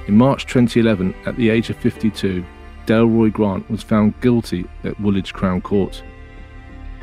In 0.07 0.17
March 0.17 0.45
2011, 0.47 1.13
at 1.25 1.35
the 1.35 1.49
age 1.49 1.69
of 1.69 1.77
52, 1.77 2.43
Delroy 2.85 3.31
Grant 3.31 3.69
was 3.69 3.83
found 3.83 4.19
guilty 4.21 4.65
at 4.83 4.99
Woolwich 4.99 5.33
Crown 5.33 5.61
Court. 5.61 6.01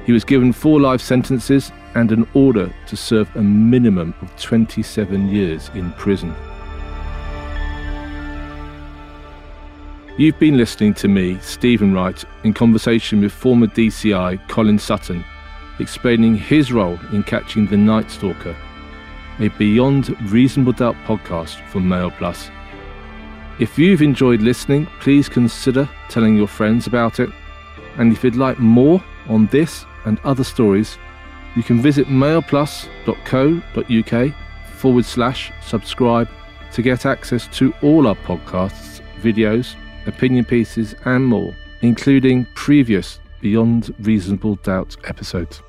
He 0.05 0.12
was 0.12 0.25
given 0.25 0.53
four 0.53 0.81
life 0.81 1.01
sentences 1.01 1.73
and 1.95 2.11
an 2.12 2.29
order 2.35 2.73
to 2.87 2.97
serve 2.97 3.35
a 3.37 3.43
minimum 3.43 4.14
of 4.21 4.37
27 4.41 5.29
years 5.29 5.71
in 5.75 5.93
prison. 5.93 6.35
You've 10.19 10.39
been 10.39 10.57
listening 10.57 10.95
to 10.95 11.09
me, 11.09 11.39
Stephen 11.41 11.93
Wright, 11.93 12.25
in 12.45 12.55
conversation 12.55 13.21
with 13.21 13.33
former 13.33 13.67
DCI 13.67 14.49
Colin 14.49 14.79
Sutton, 14.79 15.25
explaining 15.79 16.37
his 16.37 16.73
role 16.73 16.99
in 17.12 17.23
catching 17.23 17.67
the 17.67 17.77
Night 17.77 18.11
Stalker, 18.11 18.57
a 19.41 19.49
Beyond 19.49 20.17
Reasonable 20.33 20.73
Doubt 20.73 20.97
podcast 21.05 21.61
from 21.69 21.89
Mail 21.89 22.11
Plus. 22.11 22.51
If 23.59 23.79
you've 23.79 24.03
enjoyed 24.03 24.41
listening, 24.41 24.87
please 25.01 25.29
consider 25.29 25.89
telling 26.09 26.37
your 26.37 26.49
friends 26.49 26.87
about 26.87 27.21
it. 27.21 27.31
And 27.99 28.12
if 28.12 28.25
you'd 28.25 28.37
like 28.37 28.59
more 28.59 29.03
on 29.29 29.47
this 29.49 29.85
and 30.07 30.19
other 30.25 30.45
stories, 30.45 30.97
You 31.57 31.62
can 31.62 31.81
visit 31.81 32.07
mailplus.co.uk 32.07 34.35
forward 34.75 35.05
slash 35.07 35.53
subscribe 35.62 36.29
to 36.73 36.83
get 36.83 37.07
access 37.07 37.49
to 37.57 37.73
all 37.83 38.07
our 38.07 38.14
podcasts, 38.14 39.01
videos, 39.23 39.75
opinion 40.07 40.45
pieces, 40.45 40.95
and 41.05 41.25
more, 41.25 41.55
including 41.83 42.47
previous 42.55 43.19
Beyond 43.41 43.95
Reasonable 44.01 44.57
Doubt 44.57 44.97
episodes. 45.05 45.63